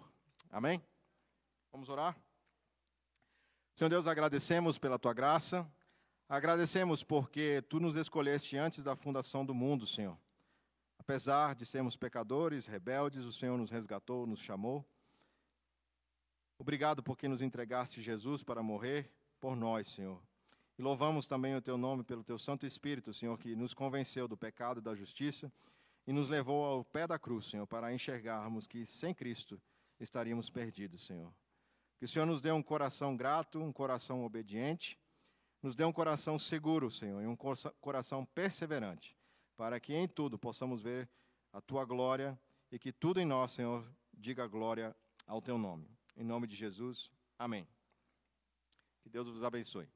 [0.50, 0.82] Amém?
[1.74, 2.18] Vamos orar?
[3.82, 5.68] Senhor Deus, agradecemos pela tua graça,
[6.30, 10.16] agradecemos porque tu nos escolheste antes da fundação do mundo, Senhor.
[11.00, 14.86] Apesar de sermos pecadores, rebeldes, o Senhor nos resgatou, nos chamou.
[16.60, 20.22] Obrigado porque nos entregaste Jesus para morrer por nós, Senhor.
[20.78, 24.38] E louvamos também o teu nome pelo teu Santo Espírito, Senhor, que nos convenceu do
[24.38, 25.52] pecado e da justiça
[26.06, 29.60] e nos levou ao pé da cruz, Senhor, para enxergarmos que sem Cristo
[30.00, 31.34] estaríamos perdidos, Senhor.
[32.02, 34.98] Que o Senhor nos dê um coração grato, um coração obediente,
[35.62, 37.38] nos dê um coração seguro, Senhor, e um
[37.80, 39.16] coração perseverante,
[39.56, 41.08] para que em tudo possamos ver
[41.54, 42.36] a tua glória
[42.72, 44.96] e que tudo em nós, Senhor, diga glória
[45.28, 45.88] ao teu nome.
[46.18, 47.68] Em nome de Jesus, amém.
[49.04, 49.88] Que Deus vos abençoe.